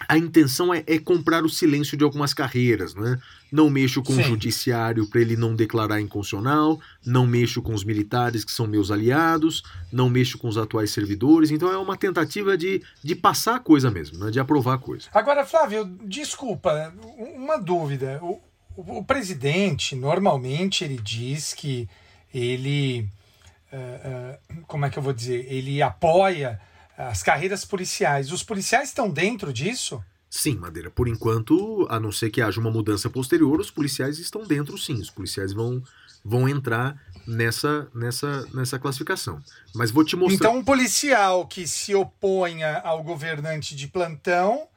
[0.08, 3.20] a intenção é, é comprar o silêncio de algumas carreiras, né?
[3.52, 4.22] Não mexo com Sim.
[4.22, 8.92] o judiciário para ele não declarar inconstitucional, não mexo com os militares que são meus
[8.92, 11.50] aliados, não mexo com os atuais servidores.
[11.52, 14.32] Então é uma tentativa de, de passar a coisa mesmo, né?
[14.32, 15.08] de aprovar a coisa.
[15.14, 16.94] Agora, Flávio, desculpa,
[17.36, 18.20] uma dúvida.
[18.22, 18.40] O,
[18.78, 21.90] o- o presidente, normalmente, ele diz que
[22.34, 23.08] ele.
[23.72, 25.46] eh, eh, como é que eu vou dizer?
[25.52, 26.60] Ele apoia
[27.00, 28.32] as carreiras policiais.
[28.32, 30.04] Os policiais estão dentro disso?
[30.30, 34.44] Sim, Madeira, por enquanto, a não ser que haja uma mudança posterior, os policiais estão
[34.44, 34.96] dentro sim.
[34.96, 35.82] Os policiais vão,
[36.24, 39.42] vão entrar nessa, nessa, nessa classificação.
[39.74, 40.50] Mas vou te mostrar.
[40.50, 44.68] Então, um policial que se oponha ao governante de plantão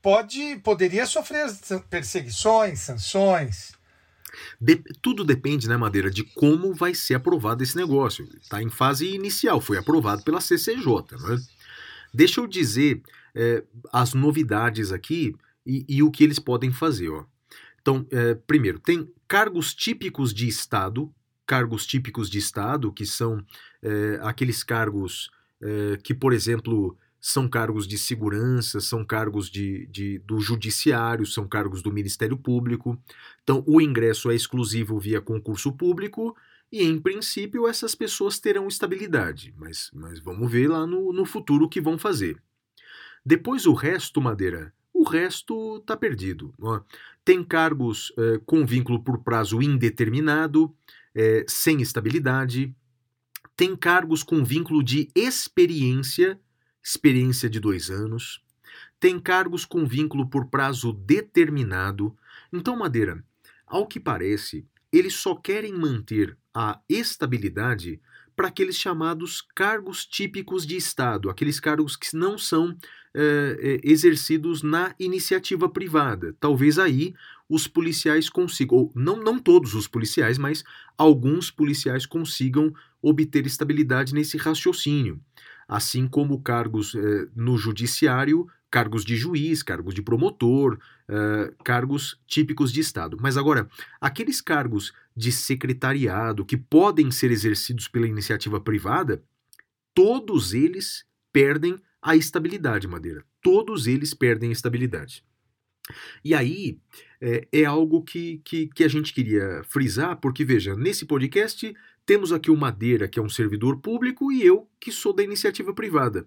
[0.00, 1.52] pode poderia sofrer
[1.90, 3.72] perseguições, sanções.
[4.60, 8.28] De- tudo depende, né, Madeira, de como vai ser aprovado esse negócio.
[8.40, 11.16] Está em fase inicial, foi aprovado pela CCJ.
[11.20, 11.38] Né?
[12.12, 13.02] Deixa eu dizer
[13.34, 15.34] é, as novidades aqui
[15.66, 17.08] e, e o que eles podem fazer.
[17.08, 17.24] Ó.
[17.80, 21.12] Então, é, primeiro, tem cargos típicos de Estado,
[21.46, 23.44] cargos típicos de Estado, que são
[23.82, 25.30] é, aqueles cargos
[25.60, 31.46] é, que, por exemplo, são cargos de segurança, são cargos de, de- do judiciário, são
[31.46, 33.00] cargos do Ministério Público.
[33.44, 36.36] Então, o ingresso é exclusivo via concurso público
[36.70, 39.54] e, em princípio, essas pessoas terão estabilidade.
[39.56, 42.42] Mas, mas vamos ver lá no, no futuro o que vão fazer.
[43.24, 46.52] Depois, o resto, Madeira, o resto está perdido.
[46.60, 46.80] ó.
[47.24, 50.74] Tem cargos eh, com vínculo por prazo indeterminado,
[51.14, 52.74] eh, sem estabilidade.
[53.54, 56.40] Tem cargos com vínculo de experiência,
[56.82, 58.42] experiência de dois anos.
[58.98, 62.16] Tem cargos com vínculo por prazo determinado.
[62.52, 63.22] Então, Madeira,
[63.66, 68.00] ao que parece, eles só querem manter a estabilidade
[68.36, 72.76] para aqueles chamados cargos típicos de Estado, aqueles cargos que não são
[73.14, 76.34] eh, exercidos na iniciativa privada.
[76.40, 77.14] Talvez aí
[77.48, 80.64] os policiais consigam, ou não, não todos os policiais, mas
[80.96, 82.72] alguns policiais consigam
[83.02, 85.20] obter estabilidade nesse raciocínio.
[85.72, 92.70] Assim como cargos eh, no judiciário, cargos de juiz, cargos de promotor, eh, cargos típicos
[92.70, 93.16] de Estado.
[93.18, 93.66] Mas agora,
[93.98, 99.22] aqueles cargos de secretariado que podem ser exercidos pela iniciativa privada,
[99.94, 103.24] todos eles perdem a estabilidade, Madeira.
[103.40, 105.24] Todos eles perdem a estabilidade.
[106.22, 106.78] E aí
[107.20, 111.74] é, é algo que, que, que a gente queria frisar, porque veja, nesse podcast
[112.04, 115.72] temos aqui o Madeira, que é um servidor público, e eu, que sou da iniciativa
[115.72, 116.26] privada.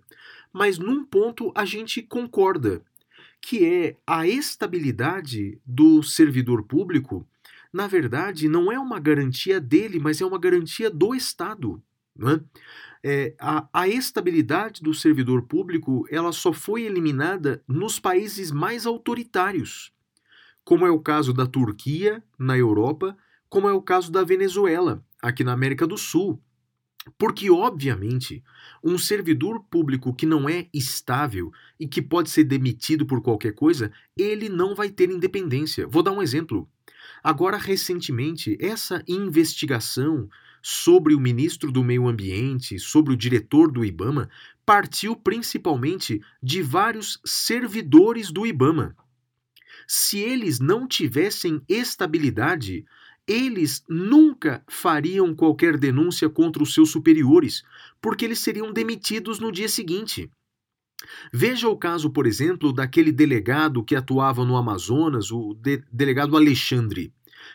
[0.53, 2.81] Mas num ponto a gente concorda,
[3.41, 7.27] que é a estabilidade do servidor público,
[7.71, 11.83] na verdade, não é uma garantia dele, mas é uma garantia do Estado.
[12.17, 12.39] É?
[13.07, 19.91] É, a, a estabilidade do servidor público ela só foi eliminada nos países mais autoritários,
[20.63, 23.15] como é o caso da Turquia, na Europa,
[23.49, 26.41] como é o caso da Venezuela, aqui na América do Sul.
[27.17, 28.43] Porque, obviamente,
[28.83, 33.91] um servidor público que não é estável e que pode ser demitido por qualquer coisa,
[34.17, 35.87] ele não vai ter independência.
[35.87, 36.67] Vou dar um exemplo.
[37.23, 40.27] Agora, recentemente, essa investigação
[40.61, 44.29] sobre o ministro do Meio Ambiente, sobre o diretor do IBAMA,
[44.65, 48.95] partiu principalmente de vários servidores do IBAMA.
[49.87, 52.83] Se eles não tivessem estabilidade,
[53.27, 57.63] eles nunca fariam qualquer denúncia contra os seus superiores,
[58.01, 60.29] porque eles seriam demitidos no dia seguinte.
[61.31, 67.13] Veja o caso, por exemplo, daquele delegado que atuava no Amazonas, o de- delegado Alexandre,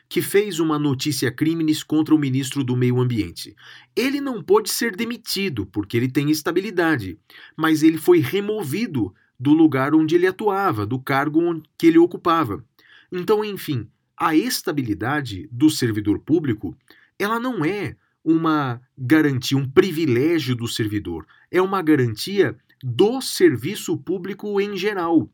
[0.08, 3.54] que fez uma notícia crimes contra o ministro do Meio Ambiente.
[3.96, 7.18] Ele não pôde ser demitido porque ele tem estabilidade,
[7.56, 11.40] mas ele foi removido do lugar onde ele atuava, do cargo
[11.78, 12.64] que ele ocupava.
[13.10, 13.88] Então, enfim,
[14.20, 16.76] a estabilidade do servidor público,
[17.18, 22.54] ela não é uma garantia, um privilégio do servidor, é uma garantia
[22.84, 25.30] do serviço público em geral.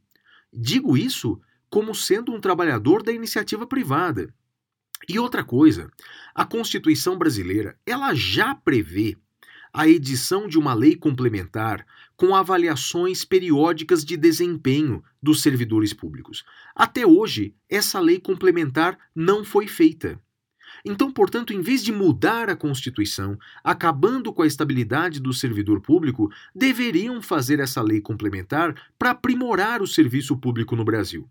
[0.53, 4.33] Digo isso como sendo um trabalhador da iniciativa privada.
[5.09, 5.91] E outra coisa,
[6.33, 9.17] a Constituição brasileira, ela já prevê
[9.73, 11.85] a edição de uma lei complementar
[12.17, 16.45] com avaliações periódicas de desempenho dos servidores públicos.
[16.75, 20.21] Até hoje, essa lei complementar não foi feita.
[20.85, 26.31] Então, portanto, em vez de mudar a Constituição, acabando com a estabilidade do servidor público,
[26.55, 31.29] deveriam fazer essa lei complementar para aprimorar o serviço público no Brasil.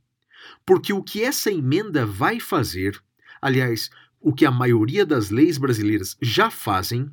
[0.65, 3.01] Porque o que essa emenda vai fazer,
[3.41, 7.09] aliás, o que a maioria das leis brasileiras já fazem,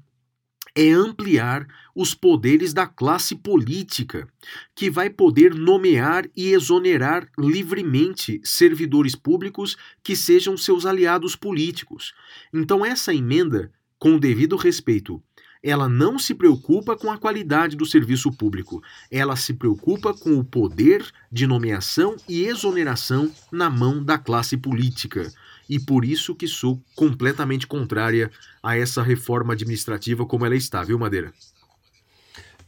[0.75, 4.27] é ampliar os poderes da classe política,
[4.75, 12.15] que vai poder nomear e exonerar livremente servidores públicos que sejam seus aliados políticos.
[12.53, 15.23] Então, essa emenda, com o devido respeito,
[15.63, 20.45] ela não se preocupa com a qualidade do serviço público, ela se preocupa com o
[20.45, 25.33] poder de nomeação e exoneração na mão da classe política
[25.69, 28.31] e por isso que sou completamente contrária
[28.63, 31.33] a essa reforma administrativa como ela está, viu, Madeira?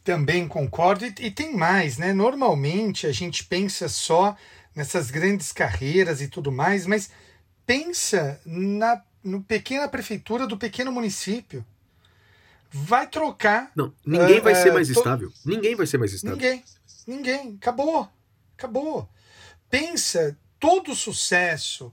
[0.03, 1.05] Também concordo.
[1.05, 2.13] E, tem mais, né?
[2.13, 4.37] Normalmente a gente pensa só
[4.75, 7.11] nessas grandes carreiras e tudo mais, mas
[7.67, 11.65] pensa na no pequena prefeitura do pequeno município.
[12.71, 13.73] Vai trocar.
[13.75, 15.33] Não, ninguém É, vai ser é, mais to- estável.
[15.47, 16.37] Ninguém vai ser mais estável.
[16.37, 16.63] Ninguém.
[17.07, 17.57] Ninguém.
[17.59, 18.07] Acabou.
[18.59, 19.09] Acabou.
[19.71, 21.91] Pensa todo o sucesso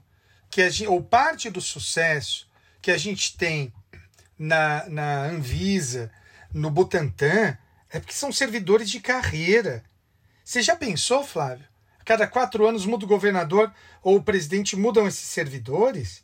[0.52, 2.46] que a gente, ou parte do sucesso
[2.82, 3.72] que a gente tem
[4.38, 6.12] na, na Anvisa,
[6.52, 7.56] no Butantan,
[7.88, 9.82] é porque são servidores de carreira.
[10.44, 11.64] Você já pensou, Flávio?
[11.98, 13.72] A cada quatro anos muda o governador
[14.02, 16.22] ou o presidente mudam esses servidores?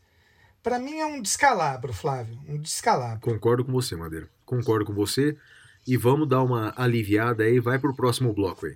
[0.62, 2.38] Para mim é um descalabro, Flávio.
[2.46, 3.20] Um descalabro.
[3.20, 4.28] Concordo com você, Madeira.
[4.44, 5.38] Concordo com você.
[5.86, 8.74] E vamos dar uma aliviada aí, vai pro próximo bloco aí.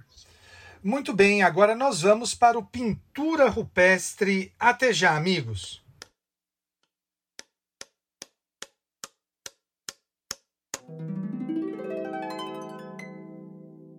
[0.85, 4.53] Muito bem, agora nós vamos para o Pintura Rupestre.
[4.59, 5.80] Até já, amigos.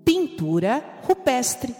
[0.04, 1.74] Pintura rupestre.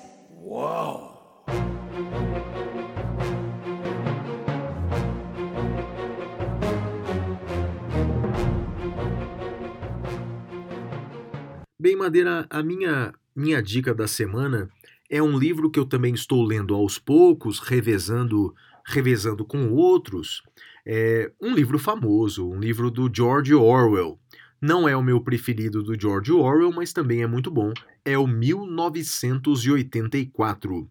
[11.78, 14.70] Bem, Madeira, a minha, minha dica da semana
[15.10, 20.41] é um livro que eu também estou lendo aos poucos, revezando, revezando com outros.
[20.86, 24.18] É um livro famoso, um livro do George Orwell.
[24.62, 27.74] Não é o meu preferido do George Orwell, mas também é muito bom.
[28.06, 30.89] É o 1984.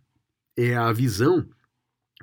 [0.57, 1.49] É a visão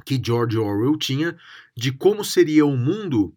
[0.06, 1.36] que George Orwell tinha
[1.76, 3.36] de como seria o mundo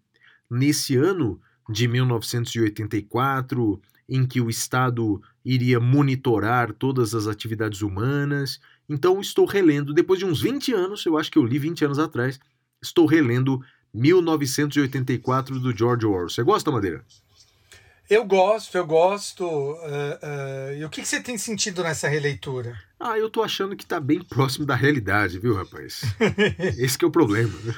[0.50, 8.60] nesse ano de 1984, em que o Estado iria monitorar todas as atividades humanas.
[8.88, 11.98] Então estou relendo, depois de uns 20 anos, eu acho que eu li 20 anos
[11.98, 12.38] atrás,
[12.82, 13.60] estou relendo
[13.94, 16.28] 1984 do George Orwell.
[16.28, 17.04] Você gosta, Madeira?
[18.10, 19.78] Eu gosto, eu gosto.
[19.84, 22.76] eh, eh, e o que, que você tem sentido nessa releitura?
[22.98, 26.02] Ah, eu tô achando que tá bem próximo da realidade, viu, rapaz?
[26.78, 27.52] Esse que é o problema.
[27.64, 27.74] né?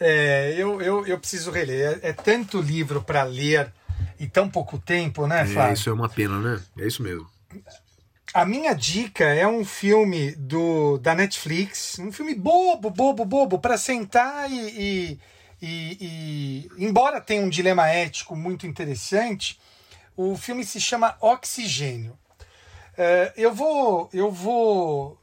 [0.00, 2.00] É, eu, eu, eu preciso reler.
[2.02, 3.72] É, é tanto livro para ler
[4.18, 5.74] e tão pouco tempo, né, É, Flávio?
[5.74, 6.62] isso é uma pena, né?
[6.78, 7.26] É isso mesmo.
[8.32, 13.78] A minha dica é um filme do da Netflix, um filme bobo, bobo, bobo, para
[13.78, 15.20] sentar e, e,
[15.62, 19.60] e- e- embora tenha um dilema ético muito interessante,
[20.16, 22.18] o filme se chama Oxigênio.
[22.96, 25.18] É, eu vou eu vou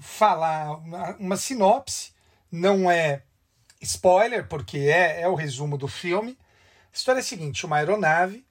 [0.00, 2.12] falar uma, uma sinopse,
[2.50, 3.22] não é
[3.80, 6.36] spoiler porque é, é o resumo do filme.
[6.96, 8.42] A história é a seguinte: uma aeronave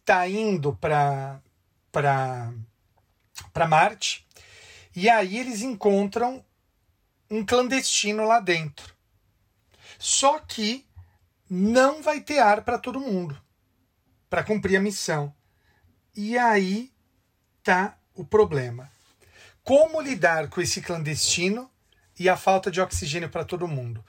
[0.00, 1.38] está indo para
[1.92, 4.26] para Marte.
[4.96, 6.42] E aí eles encontram
[7.30, 8.94] um clandestino lá dentro.
[9.98, 10.86] Só que
[11.48, 13.38] não vai ter ar para todo mundo
[14.30, 15.34] para cumprir a missão.
[16.16, 16.90] E aí
[17.62, 18.90] tá o problema.
[19.62, 21.70] Como lidar com esse clandestino
[22.18, 24.02] e a falta de oxigênio para todo mundo?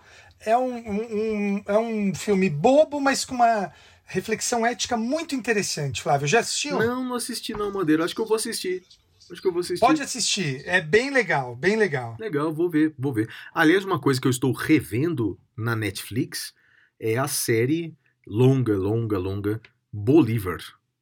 [0.45, 1.15] É um, um-
[1.57, 3.71] um- é um filme bobo, mas com uma
[4.05, 6.27] reflexão ética muito interessante, Flávio.
[6.27, 6.77] Já assistiu?
[6.79, 8.05] Não, não assisti não, Madeira.
[8.05, 8.83] Acho que eu vou assistir.
[9.31, 9.79] Acho que eu vou assistir.
[9.79, 12.15] Pode assistir, é bem legal, bem legal.
[12.19, 13.27] Legal, vou ver, vou ver.
[13.53, 16.53] Aliás, uma coisa que eu estou revendo na Netflix
[16.99, 17.95] é a série
[18.27, 19.59] longa, longa, longa
[19.91, 20.59] Bolívar.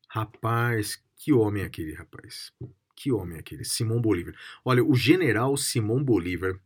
[0.08, 2.52] Rapaz, que homem é aquele, rapaz.
[2.96, 3.66] Que homem é aquele?
[3.66, 4.34] Simão Bolívar.
[4.64, 6.58] Olha, o general Simão Bolívar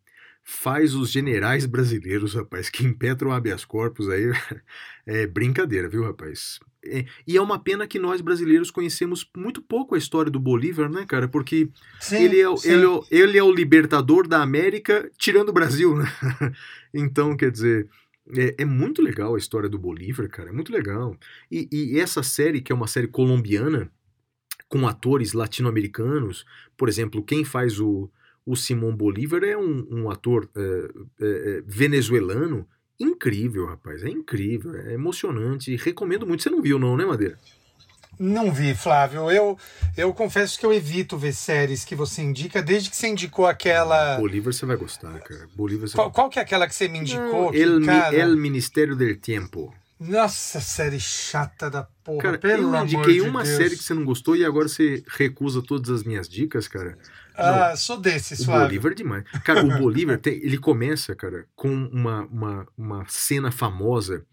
[0.49, 4.31] faz os generais brasileiros, rapaz, que impetram habeas corpus aí,
[5.05, 6.57] é brincadeira, viu, rapaz?
[6.85, 10.89] É, e é uma pena que nós brasileiros conhecemos muito pouco a história do Bolívar,
[10.89, 11.27] né, cara?
[11.27, 11.69] Porque
[11.99, 12.71] Sim, ele, é, sim.
[12.71, 16.05] ele, é ele é o libertador da América, tirando o Brasil, né?
[16.93, 17.89] então, quer dizer,
[18.33, 21.17] é, é muito legal a história do Bolívar, cara, é muito legal.
[21.51, 23.91] E, e essa série, que é uma série colombiana,
[24.69, 26.45] com atores latino-americanos,
[26.77, 28.09] por exemplo, quem faz o,
[28.47, 30.89] o Simão Bolívar é um, um ator é,
[31.19, 32.65] é, venezuelano.
[32.97, 35.75] Incrível, rapaz, é incrível, é emocionante.
[35.75, 36.41] Recomendo muito.
[36.41, 37.37] Você não viu, não, né, Madeira?
[38.17, 39.29] Não vi, Flávio.
[39.29, 39.57] Eu,
[39.95, 44.17] eu confesso que eu evito ver séries que você indica, desde que você indicou aquela.
[44.17, 45.47] Bolívar você vai gostar, cara.
[45.53, 47.45] Bolívar você Qual, qual que é aquela que você me indicou?
[47.45, 49.73] Não, que, el, cara, el Ministério del Tempo.
[49.99, 52.21] Nossa, série chata da porra.
[52.21, 53.55] Cara, pelo eu indiquei de uma Deus.
[53.57, 56.97] série que você não gostou e agora você recusa todas as minhas dicas, cara.
[57.35, 58.67] Ah, sou desses, O Flávio.
[58.67, 59.23] Bolívar é demais.
[59.43, 64.23] Cara, o Bolívar, tem- ele começa, cara, com uma, uma, uma cena famosa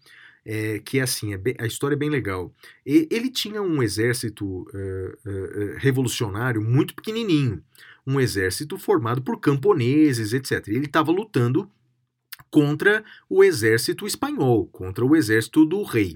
[0.45, 2.53] é, que é assim, é bem- a história é bem legal.
[2.85, 7.63] E- ele tinha um exército é, é, é, revolucionário muito pequenininho.
[8.05, 10.67] Um exército formado por camponeses, etc.
[10.67, 11.67] E ele estava lutando
[12.55, 16.15] contra o exército espanhol, contra o exército do rei.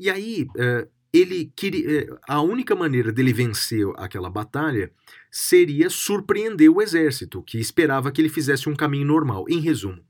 [0.00, 4.90] E aí, eh, ele queria, eh, a única maneira dele vencer aquela batalha
[5.30, 9.44] seria surpreender o exército, que esperava que ele fizesse um caminho normal.
[9.48, 10.02] Em resumo,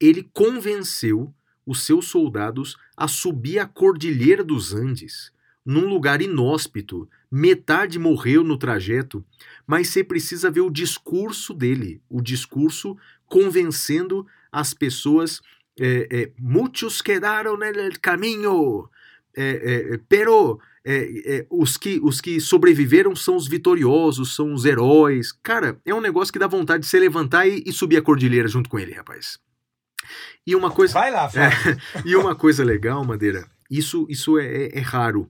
[0.00, 1.32] ele convenceu
[1.64, 5.30] os seus soldados a subir a Cordilheira dos Andes,
[5.64, 7.08] num lugar inóspito.
[7.30, 9.24] Metade morreu no trajeto,
[9.64, 12.96] mas você precisa ver o discurso dele, o discurso
[13.28, 14.26] convencendo
[14.60, 15.40] as pessoas.
[15.78, 18.90] eh, eh, muchos quedaron en el camino,
[19.36, 19.60] eh,
[19.92, 25.32] eh, pero eh, eh, os, que, os que sobreviveram são os vitoriosos, são os heróis.
[25.42, 28.48] Cara, é um negócio que dá vontade de se levantar e, e subir a cordilheira
[28.48, 29.38] junto com ele, rapaz.
[30.46, 30.94] E uma coisa.
[30.94, 31.76] Vai lá, Flávio.
[32.06, 35.28] E uma coisa legal, Madeira, isso, isso é, é- é raro,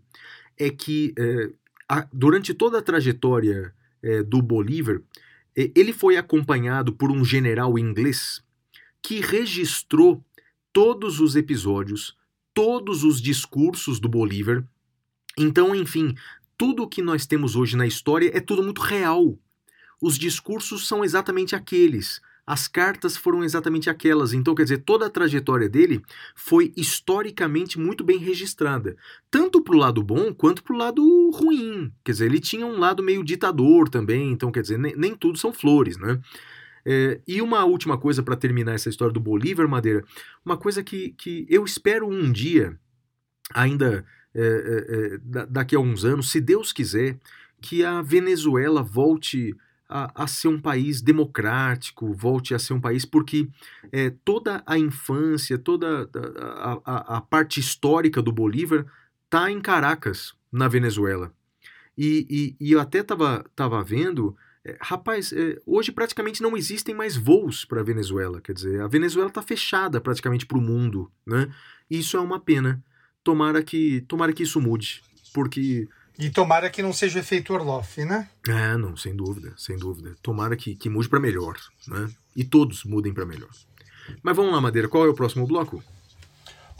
[0.56, 1.50] é que é,
[1.88, 3.72] a- durante toda a trajetória
[4.02, 5.00] é, do Bolívar,
[5.56, 8.44] é, ele foi acompanhado por um general inglês
[9.02, 10.24] que registrou
[10.72, 12.16] todos os episódios,
[12.52, 14.66] todos os discursos do Bolívar.
[15.38, 16.14] Então, enfim,
[16.58, 19.38] tudo o que nós temos hoje na história é tudo muito real.
[20.00, 22.20] Os discursos são exatamente aqueles.
[22.46, 24.32] As cartas foram exatamente aquelas.
[24.32, 26.00] Então, quer dizer, toda a trajetória dele
[26.34, 28.96] foi historicamente muito bem registrada.
[29.30, 31.92] Tanto pro lado bom quanto pro lado ruim.
[32.04, 34.30] Quer dizer, ele tinha um lado meio ditador também.
[34.30, 36.20] Então, quer dizer, nem, nem tudo são flores, né?
[36.88, 40.04] É, e uma última coisa para terminar essa história do Bolívar Madeira,
[40.44, 42.78] uma coisa que, que eu espero um dia,
[43.52, 44.40] ainda é,
[45.14, 47.18] é, da- daqui a uns anos, se Deus quiser,
[47.60, 49.54] que a Venezuela volte
[49.88, 53.48] a, a ser um país democrático, volte a ser um país, porque
[53.90, 58.84] é, toda a infância, toda a, a- a- a parte histórica do Bolívar
[59.24, 61.32] está em Caracas, na Venezuela.
[61.96, 62.26] E,
[62.60, 64.36] e- e eu até estava tava vendo,
[64.66, 68.40] é, rapaz, é, hoje praticamente não existem mais voos para a Venezuela.
[68.40, 71.48] Quer dizer, a Venezuela está fechada praticamente para o mundo, né?
[71.88, 72.82] E isso é uma pena.
[73.22, 75.02] Tomara que, tomara que isso mude,
[75.32, 75.88] porque
[76.18, 78.28] E tomara que não seja o efeito Orloff, né?
[78.48, 80.16] é, não, sem dúvida, sem dúvida.
[80.20, 81.56] Tomara que, que mude para melhor,
[81.86, 82.10] né?
[82.34, 83.50] E todos mudem para melhor.
[84.22, 85.82] Mas vamos lá, Madeira, qual é o próximo bloco?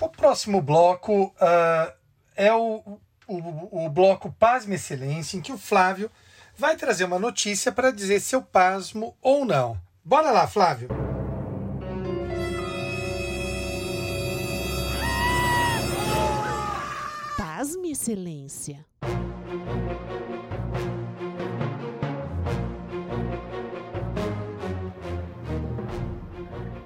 [0.00, 1.94] O próximo bloco ah,
[2.34, 6.10] é o, o, o bloco Pasme Excelência, em que o Flávio
[6.56, 9.80] vai trazer uma notícia para dizer se eu pasmo ou não.
[10.04, 10.88] Bora lá, Flávio.
[17.36, 18.84] Pasme, Excelência.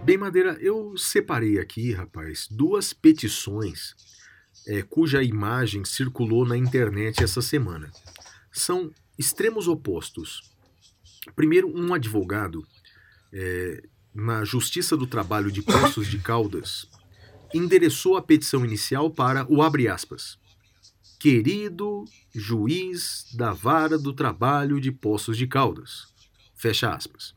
[0.03, 3.95] Bem, Madeira, eu separei aqui, rapaz, duas petições
[4.67, 7.91] é, cuja imagem circulou na internet essa semana.
[8.51, 8.91] São
[9.21, 10.51] extremos opostos.
[11.37, 12.67] Primeiro, um advogado
[13.31, 13.83] é,
[14.15, 16.89] na Justiça do Trabalho de Poços de Caldas
[17.53, 20.39] endereçou a petição inicial para o abre aspas.
[21.19, 26.07] Querido juiz da vara do trabalho de Poços de Caldas.
[26.55, 27.35] Fecha aspas.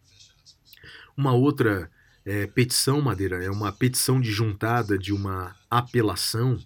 [1.18, 1.92] Uma outra
[2.24, 6.58] é, petição, Madeira, é uma petição de juntada de uma apelação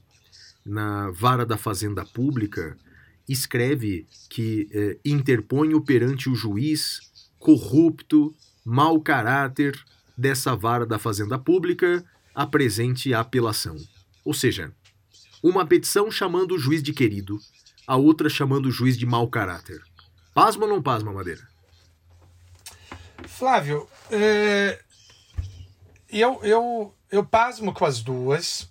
[0.64, 2.78] na vara da Fazenda Pública,
[3.28, 7.00] escreve que é, interponho perante o juiz
[7.40, 8.34] corrupto,
[8.66, 9.78] mau caráter
[10.18, 12.48] dessa vara da Fazenda Pública, a
[13.20, 13.76] apelação.
[14.26, 14.74] Ou seja,
[15.42, 17.40] uma petição chamando o juiz de querido,
[17.86, 19.82] a outra chamando o juiz de mau caráter.
[20.34, 21.48] Pasma ou não pasma, Madeira?
[23.26, 24.80] Flávio, é,
[26.10, 28.70] eu, eu, eu pasmo com as duas.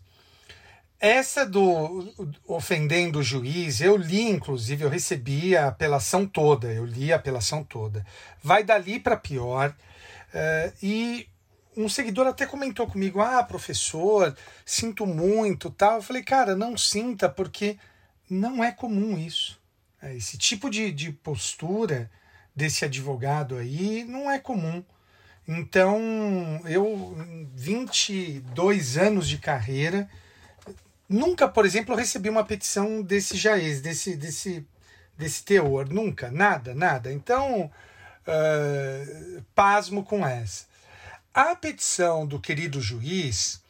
[0.98, 2.12] Essa do
[2.46, 7.62] ofendendo o juiz, eu li, inclusive, eu recebi a apelação toda, eu li a apelação
[7.62, 8.04] toda.
[8.42, 9.74] Vai dali para pior.
[10.32, 11.28] É, e
[11.76, 15.96] um seguidor até comentou comigo: Ah, professor, sinto muito tal.
[15.96, 17.76] Eu falei, cara, não sinta, porque
[18.28, 19.60] não é comum isso.
[20.00, 22.10] É, Esse tipo de, de postura
[22.54, 24.82] desse advogado aí não é comum.
[25.46, 26.00] Então,
[26.64, 30.08] eu, em 22 anos de carreira,
[31.08, 34.66] nunca, por exemplo, recebi uma petição desse jaez, desse, desse,
[35.16, 35.88] desse teor.
[35.88, 37.12] Nunca, nada, nada.
[37.12, 37.70] Então,
[38.26, 40.66] eh, pasmo com essa.
[41.32, 43.62] A petição do querido juiz,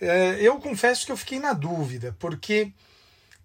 [0.00, 2.72] eh, eu confesso que eu fiquei na dúvida, porque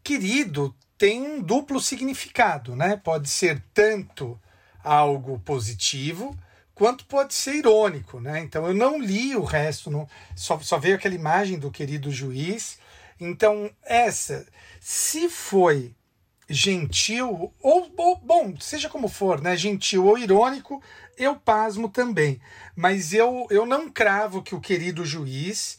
[0.03, 2.97] querido tem um duplo significado, né?
[2.97, 4.39] Pode ser tanto
[4.83, 6.37] algo positivo
[6.73, 8.39] quanto pode ser irônico, né?
[8.39, 12.78] Então eu não li o resto, não, só, só veio aquela imagem do querido juiz.
[13.19, 14.47] Então essa,
[14.79, 15.93] se foi
[16.49, 19.55] gentil ou, ou bom, seja como for, né?
[19.55, 20.81] Gentil ou irônico,
[21.17, 22.41] eu pasmo também.
[22.75, 25.77] Mas eu, eu não cravo que o querido juiz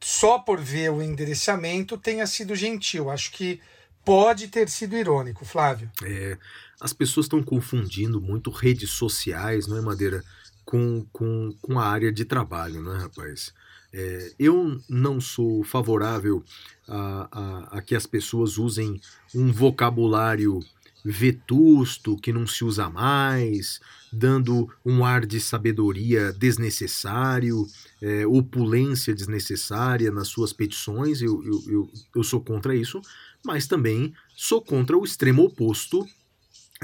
[0.00, 3.10] só por ver o endereçamento tenha sido gentil.
[3.10, 3.60] Acho que
[4.04, 5.90] pode ter sido irônico, Flávio.
[6.04, 6.38] É,
[6.80, 10.22] as pessoas estão confundindo muito redes sociais, não é, Madeira,
[10.64, 13.52] com, com, com a área de trabalho, não é, rapaz?
[13.92, 16.44] É, eu não sou favorável
[16.86, 19.00] a, a, a que as pessoas usem
[19.34, 20.60] um vocabulário
[21.04, 23.80] vetusto que não se usa mais,
[24.12, 27.66] dando um ar de sabedoria desnecessário,
[28.00, 31.22] é, opulência desnecessária nas suas petições.
[31.22, 33.00] Eu, eu, eu, eu sou contra isso,
[33.44, 36.06] mas também sou contra o extremo oposto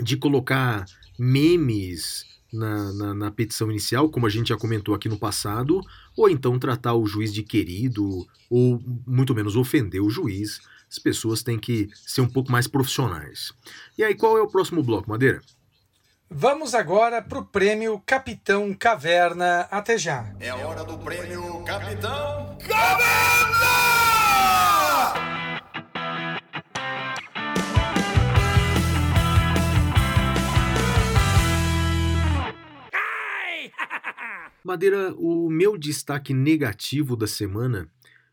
[0.02, 0.86] de colocar
[1.18, 2.24] memes
[2.56, 5.80] na, na, na petição inicial, como a gente já comentou aqui no passado,
[6.16, 10.60] ou então tratar o juiz de querido, ou muito menos ofender o juiz.
[10.90, 13.52] As pessoas têm que ser um pouco mais profissionais.
[13.98, 15.40] E aí, qual é o próximo bloco, Madeira?
[16.28, 19.68] Vamos agora para o prêmio Capitão Caverna.
[19.70, 20.34] Até já.
[20.40, 22.58] É a hora do prêmio Capitão
[34.66, 37.88] Madeira, o meu destaque negativo da semana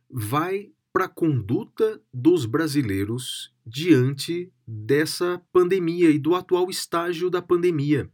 [0.09, 8.09] vai para a conduta dos brasileiros diante dessa pandemia e do atual estágio da pandemia.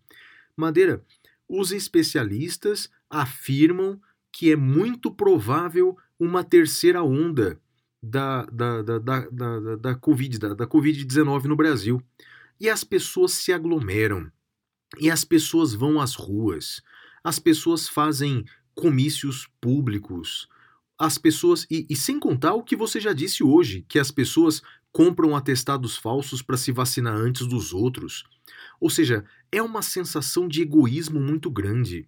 [0.53, 1.01] Madeira,
[1.47, 4.01] os especialistas afirmam
[4.33, 7.57] que é muito provável uma terceira onda
[8.03, 12.03] da, da, da, da, da, da, da Covid, da, da Covid-19 no Brasil.
[12.59, 14.29] E as pessoas se aglomeram.
[14.99, 16.83] E as pessoas vão às ruas.
[17.23, 20.47] As pessoas fazem comícios públicos.
[20.97, 21.65] As pessoas.
[21.69, 25.97] E, e sem contar o que você já disse hoje, que as pessoas compram atestados
[25.97, 28.23] falsos para se vacinar antes dos outros.
[28.79, 32.07] Ou seja, é uma sensação de egoísmo muito grande.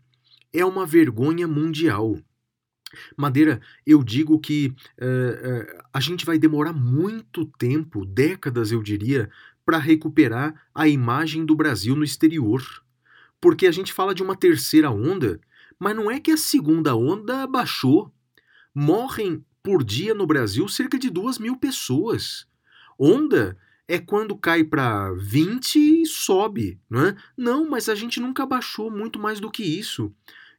[0.53, 2.17] É uma vergonha mundial.
[3.15, 9.29] Madeira, eu digo que eh, eh, a gente vai demorar muito tempo, décadas eu diria,
[9.65, 12.61] para recuperar a imagem do Brasil no exterior.
[13.41, 15.41] Porque a gente fala de uma terceira onda,
[15.79, 18.13] mas não é que a segunda onda baixou.
[18.73, 22.47] Morrem por dia no Brasil cerca de duas mil pessoas.
[22.97, 23.57] Onda
[23.87, 27.15] é quando cai para 20 e sobe, não é?
[27.35, 30.13] Não, mas a gente nunca baixou muito mais do que isso.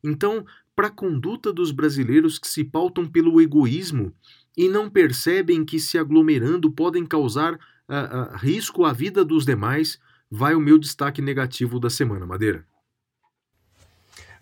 [0.05, 0.45] Então,
[0.75, 4.15] para a conduta dos brasileiros que se pautam pelo egoísmo
[4.57, 9.99] e não percebem que se aglomerando podem causar ah, ah, risco à vida dos demais,
[10.31, 12.67] vai o meu destaque negativo da semana, Madeira.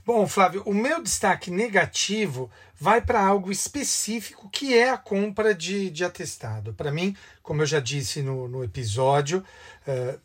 [0.05, 5.91] Bom, Flávio, o meu destaque negativo vai para algo específico que é a compra de,
[5.91, 6.73] de atestado.
[6.73, 9.45] Para mim, como eu já disse no, no episódio,
[9.87, 10.19] eh,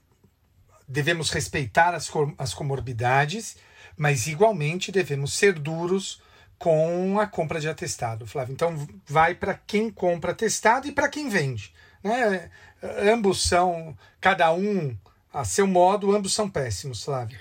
[0.88, 3.58] devemos respeitar as, as comorbidades,
[3.98, 6.22] mas igualmente devemos ser duros
[6.58, 8.54] com a compra de atestado, Flávio.
[8.54, 11.74] Então, vai para quem compra atestado e para quem vende.
[12.02, 12.50] Né?
[13.12, 14.96] Ambos são, cada um
[15.34, 17.38] a seu modo, ambos são péssimos, Flávio.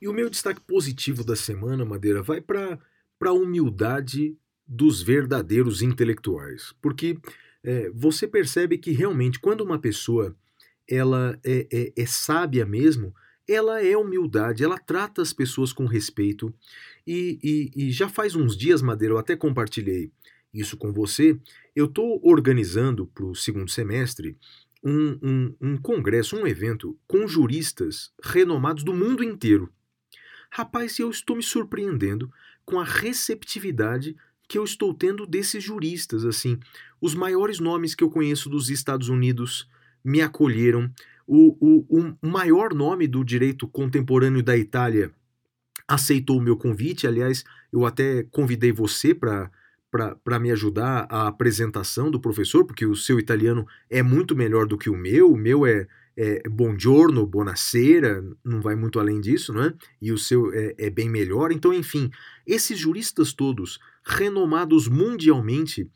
[0.00, 2.78] E o meu destaque positivo da semana, Madeira, vai para
[3.22, 4.36] a humildade
[4.66, 6.74] dos verdadeiros intelectuais.
[6.80, 7.18] Porque
[7.62, 10.36] é, você percebe que realmente quando uma pessoa
[10.88, 13.14] ela é, é, é sábia mesmo,
[13.48, 16.52] ela é humildade, ela trata as pessoas com respeito.
[17.06, 20.10] E, e, e já faz uns dias, Madeira, eu até compartilhei
[20.52, 21.38] isso com você.
[21.74, 24.36] Eu estou organizando para o segundo semestre
[24.82, 29.72] um, um, um congresso, um evento com juristas renomados do mundo inteiro.
[30.56, 32.32] Rapaz, eu estou me surpreendendo
[32.64, 34.16] com a receptividade
[34.48, 36.58] que eu estou tendo desses juristas, assim.
[36.98, 39.68] Os maiores nomes que eu conheço dos Estados Unidos
[40.02, 40.90] me acolheram.
[41.26, 45.12] O, o, o maior nome do direito contemporâneo da Itália
[45.86, 47.06] aceitou o meu convite.
[47.06, 49.50] Aliás, eu até convidei você para
[50.22, 54.76] para me ajudar a apresentação do professor, porque o seu italiano é muito melhor do
[54.76, 55.32] que o meu.
[55.32, 59.74] O meu é, é buongiorno, buonasera, não vai muito além disso, não é?
[60.00, 61.52] E o seu é, é bem melhor.
[61.52, 62.10] Então, enfim,
[62.46, 65.90] esses juristas todos, renomados mundialmente,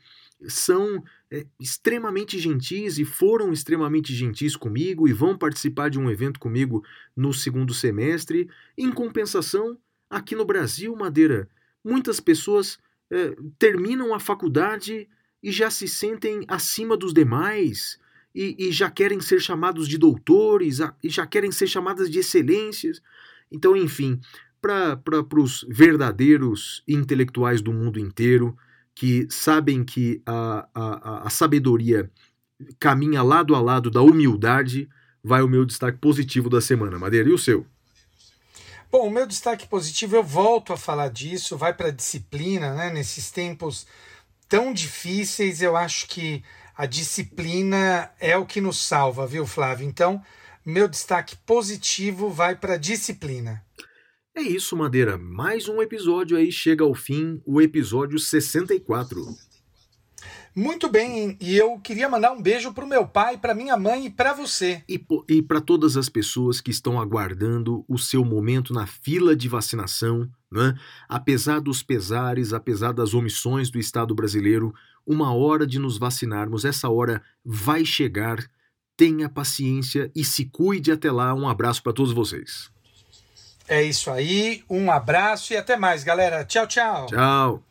[0.47, 6.39] são é, extremamente gentis e foram extremamente gentis comigo e vão participar de um evento
[6.39, 6.83] comigo
[7.15, 8.49] no segundo semestre.
[8.77, 9.77] Em compensação,
[10.09, 11.47] aqui no Brasil, Madeira,
[11.83, 12.77] muitas pessoas
[13.09, 15.07] é, terminam a faculdade
[15.43, 17.99] e já se sentem acima dos demais
[18.33, 23.01] e, e já querem ser chamados de doutores e já querem ser chamadas de excelências.
[23.51, 24.19] Então, enfim,
[24.61, 24.99] para
[25.39, 28.55] os verdadeiros intelectuais do mundo inteiro
[28.93, 32.09] que sabem que a, a, a- a sabedoria
[32.79, 34.89] caminha lado a lado da humildade,
[35.23, 36.99] vai o meu destaque positivo da semana.
[36.99, 37.65] Madeira, e o seu?
[38.91, 42.89] Bom, o meu destaque positivo, eu volto a falar disso, vai para a disciplina, né?
[42.91, 43.87] Nesses tempos
[44.49, 46.43] tão difíceis, eu acho que
[46.75, 49.87] a disciplina é o que nos salva, viu, Flávio?
[49.87, 50.21] Então,
[50.65, 53.63] meu destaque positivo vai para a disciplina.
[54.35, 55.17] É isso, Madeira.
[55.17, 59.25] Mais um episódio aí chega ao fim, o episódio 64.
[60.53, 64.09] Muito bem, e eu queria mandar um beijo pro meu pai, para minha mãe e
[64.09, 64.83] para você.
[64.87, 69.47] E, e para todas as pessoas que estão aguardando o seu momento na fila de
[69.47, 70.77] vacinação, né?
[71.07, 74.73] apesar dos pesares, apesar das omissões do Estado brasileiro,
[75.05, 78.39] uma hora de nos vacinarmos, essa hora vai chegar.
[78.95, 81.33] Tenha paciência e se cuide até lá.
[81.33, 82.69] Um abraço para todos vocês.
[83.67, 86.43] É isso aí, um abraço e até mais, galera.
[86.43, 87.05] Tchau, tchau.
[87.07, 87.63] Tchau.